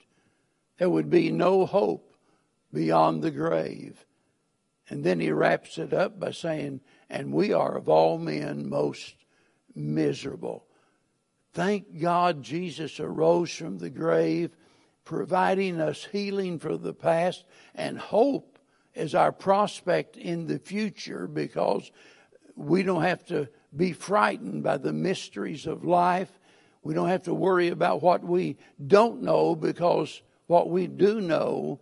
There 0.77 0.89
would 0.89 1.09
be 1.09 1.31
no 1.31 1.65
hope 1.65 2.15
beyond 2.71 3.23
the 3.23 3.31
grave. 3.31 4.05
And 4.89 5.03
then 5.03 5.19
he 5.19 5.31
wraps 5.31 5.77
it 5.77 5.93
up 5.93 6.19
by 6.19 6.31
saying, 6.31 6.81
And 7.09 7.33
we 7.33 7.53
are 7.53 7.75
of 7.75 7.89
all 7.89 8.17
men 8.17 8.69
most 8.69 9.15
miserable. 9.75 10.66
Thank 11.57 11.99
God 11.99 12.43
Jesus 12.43 12.99
arose 12.99 13.51
from 13.51 13.79
the 13.79 13.89
grave, 13.89 14.51
providing 15.05 15.81
us 15.81 16.05
healing 16.11 16.59
for 16.59 16.77
the 16.77 16.93
past 16.93 17.45
and 17.73 17.97
hope 17.97 18.59
as 18.95 19.15
our 19.15 19.31
prospect 19.31 20.17
in 20.17 20.45
the 20.45 20.59
future 20.59 21.25
because 21.25 21.91
we 22.55 22.83
don't 22.83 23.01
have 23.01 23.25
to 23.29 23.49
be 23.75 23.91
frightened 23.91 24.61
by 24.61 24.77
the 24.77 24.93
mysteries 24.93 25.65
of 25.65 25.83
life. 25.83 26.29
We 26.83 26.93
don't 26.93 27.09
have 27.09 27.23
to 27.23 27.33
worry 27.33 27.69
about 27.69 28.03
what 28.03 28.23
we 28.23 28.57
don't 28.85 29.23
know 29.23 29.55
because 29.55 30.21
what 30.45 30.69
we 30.69 30.85
do 30.85 31.19
know 31.21 31.79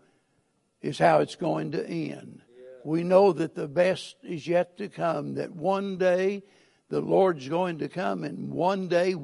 is 0.82 0.98
how 0.98 1.20
it's 1.20 1.36
going 1.36 1.74
to 1.74 1.86
end. 1.86 2.44
We 2.86 3.04
know 3.04 3.34
that 3.34 3.56
the 3.56 3.68
best 3.68 4.16
is 4.24 4.48
yet 4.48 4.78
to 4.78 4.88
come, 4.88 5.34
that 5.34 5.54
one 5.54 5.98
day 5.98 6.44
the 6.90 7.02
Lord's 7.02 7.50
going 7.50 7.80
to 7.80 7.90
come, 7.90 8.24
and 8.24 8.52
one 8.52 8.88
day 8.88 9.16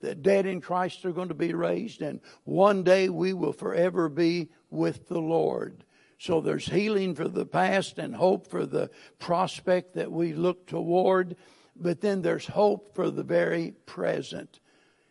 the 0.00 0.14
dead 0.14 0.46
in 0.46 0.60
Christ 0.60 1.04
are 1.04 1.12
going 1.12 1.28
to 1.28 1.34
be 1.34 1.54
raised, 1.54 2.02
and 2.02 2.20
one 2.44 2.82
day 2.82 3.08
we 3.08 3.32
will 3.32 3.52
forever 3.52 4.08
be 4.08 4.48
with 4.70 5.08
the 5.08 5.20
Lord. 5.20 5.84
So 6.18 6.40
there's 6.40 6.66
healing 6.66 7.14
for 7.14 7.28
the 7.28 7.46
past 7.46 7.98
and 7.98 8.14
hope 8.14 8.48
for 8.48 8.66
the 8.66 8.90
prospect 9.18 9.94
that 9.94 10.10
we 10.10 10.32
look 10.32 10.66
toward, 10.66 11.36
but 11.76 12.00
then 12.00 12.22
there's 12.22 12.46
hope 12.46 12.94
for 12.94 13.10
the 13.10 13.22
very 13.22 13.72
present. 13.84 14.60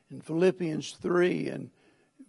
In 0.09 0.21
Philippians 0.21 0.91
3 1.01 1.47
and 1.49 1.69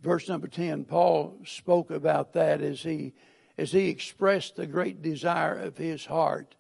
verse 0.03 0.29
number 0.29 0.49
10, 0.49 0.85
Paul 0.85 1.39
spoke 1.45 1.91
about 1.91 2.33
that 2.35 2.61
as 2.61 2.83
he, 2.83 3.15
as 3.57 3.73
he 3.73 3.89
expressed 3.89 4.57
the 4.57 4.67
great 4.67 5.03
desire 5.03 5.59
of 5.59 5.79
his 5.79 6.07
heart 6.07 6.56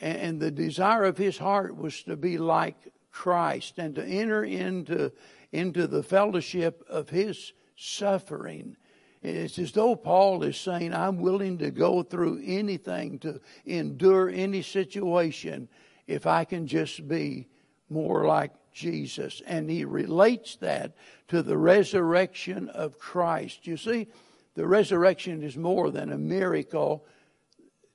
and 0.00 0.40
the 0.40 0.50
desire 0.50 1.04
of 1.04 1.18
his 1.18 1.38
heart 1.38 1.76
was 1.76 2.02
to 2.04 2.16
be 2.16 2.38
like 2.38 2.76
Christ 3.10 3.78
and 3.78 3.94
to 3.96 4.04
enter 4.04 4.44
into, 4.44 5.12
into 5.52 5.86
the 5.86 6.02
fellowship 6.02 6.84
of 6.88 7.08
his 7.08 7.52
suffering. 7.76 8.76
It's 9.22 9.58
as 9.58 9.72
though 9.72 9.96
Paul 9.96 10.44
is 10.44 10.56
saying, 10.56 10.94
I'm 10.94 11.18
willing 11.18 11.58
to 11.58 11.70
go 11.70 12.02
through 12.02 12.42
anything, 12.44 13.18
to 13.20 13.40
endure 13.66 14.28
any 14.28 14.62
situation, 14.62 15.68
if 16.06 16.26
I 16.26 16.44
can 16.44 16.66
just 16.66 17.08
be 17.08 17.48
more 17.90 18.24
like 18.26 18.52
Jesus. 18.72 19.42
And 19.46 19.68
he 19.68 19.84
relates 19.84 20.56
that 20.56 20.96
to 21.28 21.42
the 21.42 21.58
resurrection 21.58 22.68
of 22.68 22.98
Christ. 22.98 23.66
You 23.66 23.76
see, 23.76 24.06
the 24.54 24.66
resurrection 24.66 25.42
is 25.42 25.56
more 25.56 25.90
than 25.90 26.12
a 26.12 26.18
miracle 26.18 27.04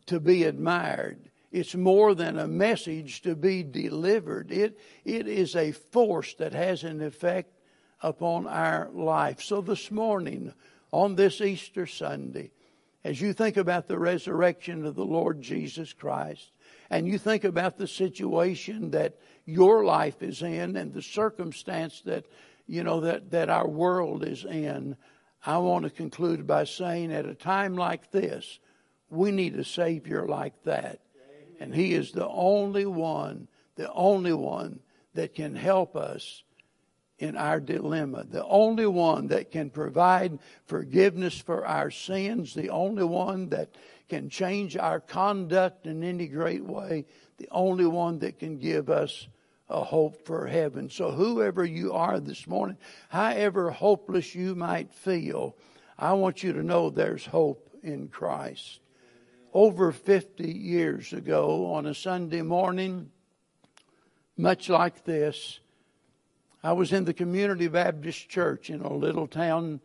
to 0.08 0.20
be 0.20 0.44
admired. 0.44 1.30
It's 1.54 1.76
more 1.76 2.16
than 2.16 2.40
a 2.40 2.48
message 2.48 3.22
to 3.22 3.36
be 3.36 3.62
delivered. 3.62 4.52
It, 4.52 4.80
it 5.06 5.28
is 5.28 5.56
a 5.56 5.72
force 5.72 6.34
that 6.40 6.54
has 6.54 6.84
an 6.84 7.00
effect 7.00 7.54
upon 8.02 8.48
our 8.48 8.90
life. 8.92 9.40
So 9.40 9.62
this 9.62 9.92
morning, 9.92 10.52
on 10.92 11.16
this 11.16 11.42
Easter 11.42 11.86
Sunday, 11.86 12.50
as 13.04 13.22
you 13.22 13.34
think 13.34 13.56
about 13.58 13.88
the 13.88 14.00
resurrection 14.00 14.84
of 14.84 14.96
the 14.96 15.06
Lord 15.06 15.44
Jesus 15.44 15.94
Christ, 15.94 16.52
and 16.90 17.08
you 17.08 17.20
think 17.20 17.44
about 17.44 17.78
the 17.78 17.88
situation 17.88 18.90
that 18.90 19.20
your 19.46 19.86
life 19.86 20.24
is 20.24 20.42
in 20.42 20.76
and 20.76 20.92
the 20.92 21.04
circumstance 21.04 22.02
that 22.06 22.26
you 22.66 22.84
know 22.84 23.02
that, 23.02 23.30
that 23.30 23.52
our 23.52 23.68
world 23.68 24.24
is 24.24 24.44
in, 24.44 24.98
I 25.46 25.60
want 25.60 25.84
to 25.84 25.92
conclude 25.92 26.48
by 26.48 26.64
saying 26.64 27.14
at 27.14 27.28
a 27.28 27.36
time 27.36 27.76
like 27.76 28.10
this, 28.10 28.60
we 29.12 29.30
need 29.30 29.56
a 29.56 29.64
Savior 29.64 30.26
like 30.28 30.64
that. 30.64 31.00
And 31.64 31.74
He 31.74 31.94
is 31.94 32.12
the 32.12 32.28
only 32.28 32.86
one, 32.86 33.48
the 33.76 33.90
only 33.94 34.34
one 34.34 34.82
that 35.14 35.34
can 35.34 35.56
help 35.56 35.96
us 35.96 36.44
in 37.20 37.38
our 37.38 37.62
dilemma, 37.62 38.26
the 38.30 38.44
only 38.44 38.86
one 38.86 39.28
that 39.28 39.50
can 39.50 39.70
provide 39.70 40.40
forgiveness 40.66 41.40
for 41.40 41.66
our 41.66 41.90
sins, 41.90 42.54
the 42.54 42.70
only 42.70 43.06
one 43.06 43.48
that 43.48 43.76
can 44.10 44.28
change 44.28 44.76
our 44.76 45.00
conduct 45.00 45.88
in 45.88 46.04
any 46.04 46.28
great 46.28 46.66
way, 46.66 47.06
the 47.38 47.48
only 47.50 47.86
one 47.86 48.20
that 48.20 48.40
can 48.40 48.58
give 48.58 48.90
us 48.90 49.30
a 49.70 49.86
hope 49.86 50.26
for 50.26 50.48
heaven. 50.48 50.90
So, 50.90 51.12
whoever 51.12 51.64
you 51.64 51.94
are 51.94 52.20
this 52.20 52.46
morning, 52.46 52.76
however 53.08 53.72
hopeless 53.72 54.36
you 54.36 54.54
might 54.54 54.92
feel, 54.92 55.56
I 55.98 56.12
want 56.12 56.44
you 56.44 56.52
to 56.52 56.62
know 56.62 56.90
there's 56.90 57.26
hope 57.26 57.70
in 57.82 58.10
Christ 58.10 58.82
over 59.54 59.92
50 59.92 60.52
years 60.52 61.14
ago 61.14 61.72
on 61.74 61.86
a 61.86 61.94
Sunday 61.94 62.42
morning, 62.42 63.12
much 64.36 64.68
like 64.68 65.06
this. 65.06 65.60
I 66.64 66.74
was 66.74 66.92
in 66.92 67.06
the 67.06 67.14
Community 67.14 67.68
Baptist 67.68 68.28
Church 68.30 68.72
in 68.72 68.82
a 68.82 68.92
little 68.92 69.28
town 69.28 69.80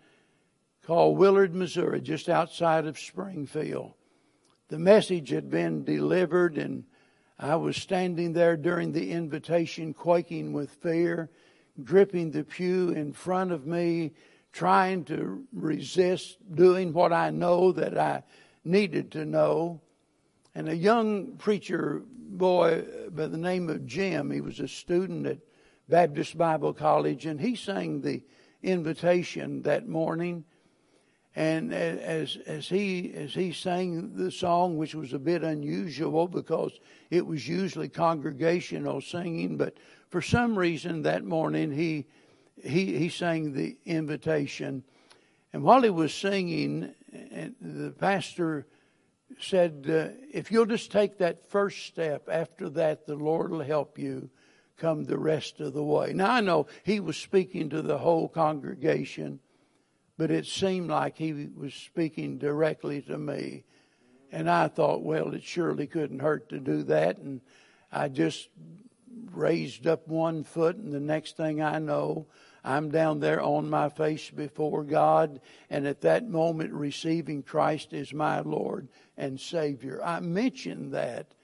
called 0.86 1.18
Willard, 1.18 1.54
Missouri, 1.54 2.00
just 2.00 2.30
outside 2.30 2.86
of 2.86 2.98
Springfield. 2.98 3.92
The 4.68 4.78
message 4.78 5.28
had 5.30 5.50
been 5.50 5.84
delivered, 5.84 6.56
and 6.56 6.84
I 7.38 7.56
was 7.56 7.76
standing 7.76 8.32
there 8.32 8.56
during 8.56 8.92
the 8.92 9.10
invitation, 9.10 9.92
quaking 9.92 10.54
with 10.54 10.70
fear, 10.70 11.28
gripping 11.84 12.30
the 12.30 12.44
pew 12.44 12.90
in 12.90 13.12
front 13.12 13.52
of 13.52 13.66
me, 13.66 14.12
trying 14.50 15.04
to 15.04 15.44
resist 15.52 16.38
doing 16.54 16.94
what 16.94 17.12
I 17.12 17.30
know 17.30 17.72
that 17.72 17.98
I 17.98 18.22
needed 18.68 19.10
to 19.12 19.24
know. 19.24 19.80
And 20.54 20.68
a 20.68 20.76
young 20.76 21.36
preacher 21.38 22.02
boy 22.04 22.84
by 23.10 23.26
the 23.26 23.38
name 23.38 23.68
of 23.68 23.86
Jim, 23.86 24.30
he 24.30 24.40
was 24.40 24.60
a 24.60 24.68
student 24.68 25.26
at 25.26 25.38
Baptist 25.88 26.36
Bible 26.36 26.74
College, 26.74 27.26
and 27.26 27.40
he 27.40 27.56
sang 27.56 28.02
the 28.02 28.22
invitation 28.62 29.62
that 29.62 29.88
morning. 29.88 30.44
And 31.36 31.72
as 31.72 32.36
as 32.46 32.68
he 32.68 33.12
as 33.14 33.32
he 33.32 33.52
sang 33.52 34.16
the 34.16 34.30
song, 34.30 34.76
which 34.76 34.94
was 34.94 35.12
a 35.12 35.18
bit 35.18 35.44
unusual 35.44 36.26
because 36.26 36.72
it 37.10 37.24
was 37.24 37.46
usually 37.46 37.88
congregational 37.88 39.00
singing, 39.00 39.56
but 39.56 39.76
for 40.08 40.20
some 40.20 40.58
reason 40.58 41.02
that 41.02 41.24
morning 41.24 41.70
he 41.70 42.06
he 42.60 42.98
he 42.98 43.08
sang 43.08 43.52
the 43.52 43.76
invitation, 43.86 44.82
and 45.52 45.62
while 45.62 45.82
he 45.82 45.90
was 45.90 46.12
singing, 46.12 46.92
and 47.12 47.54
the 47.61 47.90
pastor 47.90 48.66
said, 49.40 49.86
uh, 49.88 50.09
if 50.32 50.50
you'll 50.50 50.66
just 50.66 50.90
take 50.90 51.18
that 51.18 51.50
first 51.50 51.86
step, 51.86 52.28
after 52.30 52.68
that, 52.70 53.06
the 53.06 53.14
Lord 53.14 53.50
will 53.50 53.64
help 53.64 53.98
you 53.98 54.30
come 54.76 55.04
the 55.04 55.18
rest 55.18 55.61
of 55.61 55.74
the 55.74 55.82
way. 55.82 56.12
Now, 56.12 56.30
I 56.30 56.40
know 56.40 56.66
he 56.84 57.00
was 57.00 57.16
speaking 57.16 57.70
to 57.70 57.82
the 57.82 57.98
whole 57.98 58.28
congregation, 58.28 59.40
but 60.16 60.30
it 60.30 60.46
seemed 60.46 60.90
like 60.90 61.18
he 61.18 61.48
was 61.54 61.74
speaking 61.74 62.38
directly 62.38 63.02
to 63.02 63.18
me. 63.18 63.64
And 64.30 64.48
I 64.50 64.68
thought, 64.68 65.02
well, 65.02 65.34
it 65.34 65.42
surely 65.42 65.86
couldn't 65.86 66.20
hurt 66.20 66.48
to 66.50 66.59
do 66.59 66.82
that. 66.84 67.18
And 67.18 67.40
I 67.90 68.09
just 68.09 68.48
raised 69.32 69.86
up 69.86 70.09
one 70.09 70.44
foot, 70.44 70.76
and 70.76 70.92
the 70.92 71.00
next 71.00 71.36
thing 71.36 71.62
I 71.62 71.78
know, 71.78 72.26
I'm 72.64 72.90
down 72.90 73.20
there 73.20 73.40
on 73.40 73.70
my 73.70 73.88
face 73.88 74.30
before 74.30 74.84
God, 74.84 75.40
and 75.70 75.86
at 75.86 76.00
that 76.02 76.28
moment 76.28 76.72
receiving 76.72 77.42
Christ 77.42 77.92
as 77.92 78.12
my 78.12 78.40
Lord 78.40 78.88
and 79.16 79.40
Savior. 79.40 80.00
I 80.04 80.20
mention 80.20 80.90
that 80.90 81.34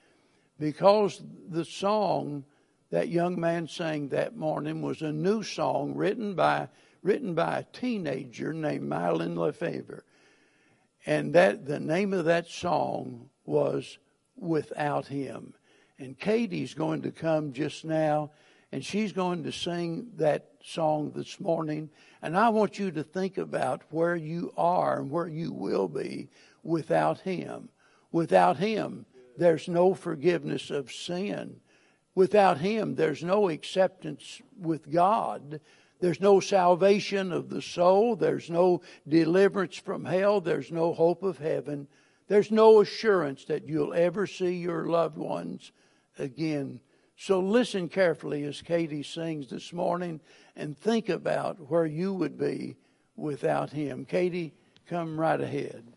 because 0.59 1.23
the 1.49 1.65
song 1.65 2.45
that 2.91 3.09
young 3.09 3.41
man 3.41 3.67
sang 3.67 4.09
that 4.09 4.37
morning 4.37 4.83
was 4.83 5.03
a 5.03 5.13
new 5.13 5.43
song 5.43 5.95
written 5.95 6.35
by 6.35 6.69
written 7.03 7.35
by 7.35 7.59
a 7.59 7.79
teenager 7.79 8.53
named 8.53 8.91
Mylon 8.91 9.37
Lefevre. 9.37 10.05
And 11.07 11.35
that 11.35 11.67
the 11.67 11.79
name 11.79 12.15
of 12.15 12.25
that 12.25 12.49
song 12.49 13.29
was 13.45 13.99
Without 14.37 15.07
Him. 15.07 15.55
And 15.99 16.19
Katie's 16.19 16.73
going 16.73 17.03
to 17.03 17.11
come 17.11 17.53
just 17.53 17.85
now 17.85 18.31
and 18.75 18.85
she's 18.85 19.13
going 19.13 19.45
to 19.45 19.53
sing 19.53 20.09
that 20.17 20.49
song 20.61 21.13
this 21.15 21.39
morning. 21.39 21.89
And 22.21 22.37
I 22.37 22.49
want 22.49 22.77
you 22.77 22.91
to 22.91 23.05
think 23.05 23.39
about 23.39 23.83
where 23.91 24.17
you 24.17 24.53
are 24.57 24.99
and 24.99 25.13
where 25.13 25.29
you 25.29 25.53
will 25.53 25.87
be 25.87 26.29
without 26.65 27.21
Him. 27.21 27.69
Without 28.11 28.57
Him, 28.57 29.07
there's 29.39 29.69
no 29.69 29.95
forgiveness 29.95 30.71
of 30.71 30.91
sin. 30.91 31.61
Without 32.17 32.59
Him, 32.59 32.97
there's 32.97 33.23
no 33.23 33.49
acceptance 33.49 34.43
with 34.59 34.91
God. 34.91 35.61
There's 36.01 36.21
no 36.21 36.41
salvation 36.41 37.31
of 37.31 37.51
the 37.51 37.63
soul. 37.63 38.17
There's 38.17 38.51
no 38.51 38.81
deliverance 39.09 39.77
from 39.77 40.05
hell. 40.05 40.41
There's 40.41 40.73
no 40.73 40.93
hope 40.93 41.23
of 41.23 41.39
heaven. 41.39 41.87
There's 42.27 42.51
no 42.51 42.81
assurance 42.81 43.45
that 43.45 43.69
you'll 43.69 43.95
ever 43.95 44.27
see 44.27 44.57
your 44.57 44.87
loved 44.87 45.17
ones 45.17 45.71
again. 46.19 46.81
So 47.17 47.41
listen 47.41 47.89
carefully 47.89 48.45
as 48.45 48.61
Katie 48.61 49.03
sings 49.03 49.49
this 49.49 49.73
morning 49.73 50.21
and 50.57 50.77
think 50.77 51.09
about 51.09 51.71
where 51.71 51.87
you 51.87 52.13
would 52.13 52.37
be 52.37 52.77
without 53.17 53.71
him. 53.71 54.05
Katie, 54.05 54.53
come 54.89 55.19
right 55.19 55.41
ahead. 55.41 55.94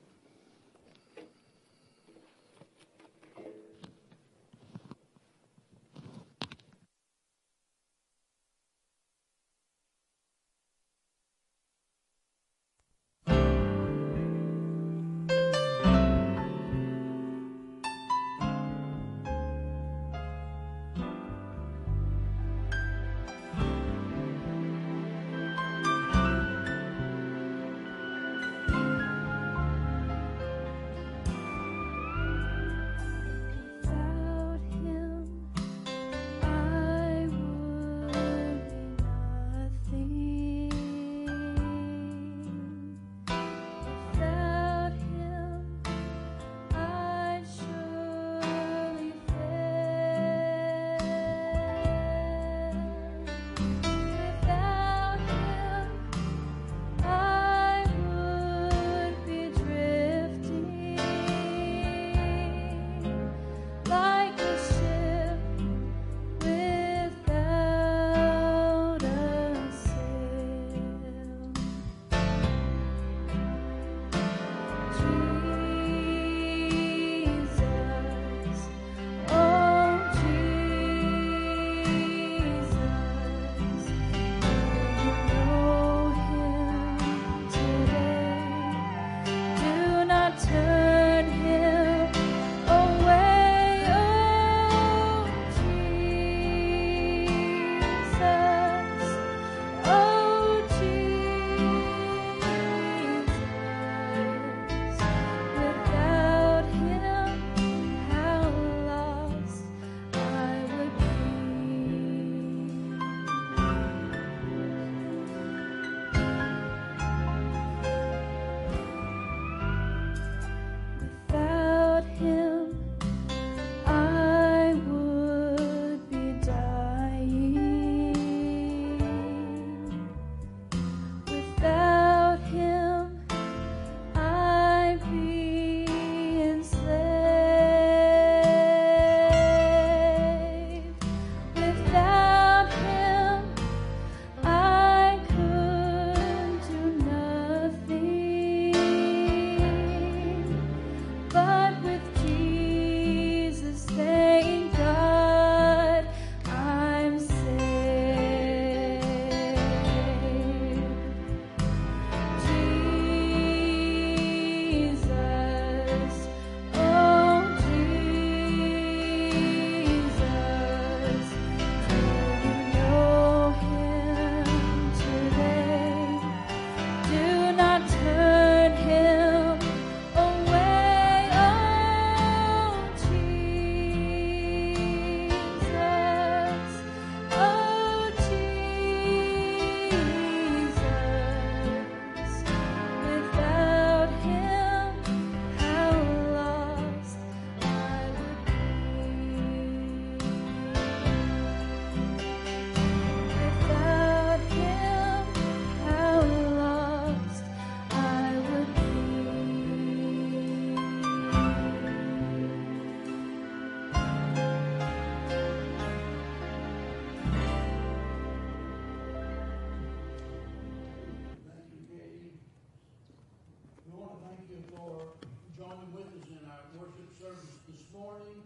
Service 227.19 227.57
this 227.67 227.81
morning. 227.93 228.41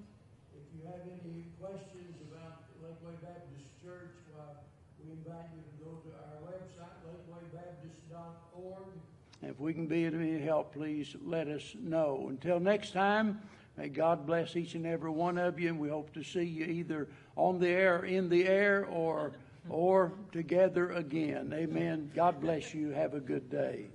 If 0.56 0.64
you 0.74 0.88
have 0.88 1.02
any 1.04 1.44
questions 1.60 2.16
about 2.32 2.64
Lakeway 2.80 3.20
Baptist 3.22 3.68
Church, 3.84 4.16
well, 4.34 4.64
we 5.04 5.12
invite 5.12 5.50
you 5.52 5.62
to 5.62 5.76
go 5.84 5.92
to 6.00 6.10
our 6.16 6.40
website, 6.48 6.96
lakewaybaptist.org. 7.04 8.88
If 9.42 9.60
we 9.60 9.74
can 9.74 9.88
be 9.88 10.06
of 10.06 10.16
any 10.16 10.40
help, 10.40 10.74
please 10.74 11.16
let 11.26 11.48
us 11.48 11.76
know. 11.82 12.28
Until 12.30 12.60
next 12.60 12.94
time, 12.94 13.42
may 13.76 13.90
God 13.90 14.26
bless 14.26 14.56
each 14.56 14.76
and 14.76 14.86
every 14.86 15.12
one 15.12 15.38
of 15.38 15.60
you, 15.60 15.68
and 15.68 15.80
we 15.80 15.90
hope 15.90 16.14
to 16.14 16.24
see 16.24 16.44
you 16.44 16.66
either 16.66 17.10
on 17.36 17.60
the 17.60 17.70
air, 17.70 18.06
in 18.06 18.30
the 18.30 18.48
air, 18.48 18.86
or 18.86 19.34
or 19.70 20.14
together 20.32 20.92
again. 20.94 21.54
Amen. 21.54 22.10
God 22.16 22.42
bless 22.42 22.74
you. 22.74 22.90
Have 22.90 23.14
a 23.14 23.20
good 23.20 23.50
day. 23.50 23.90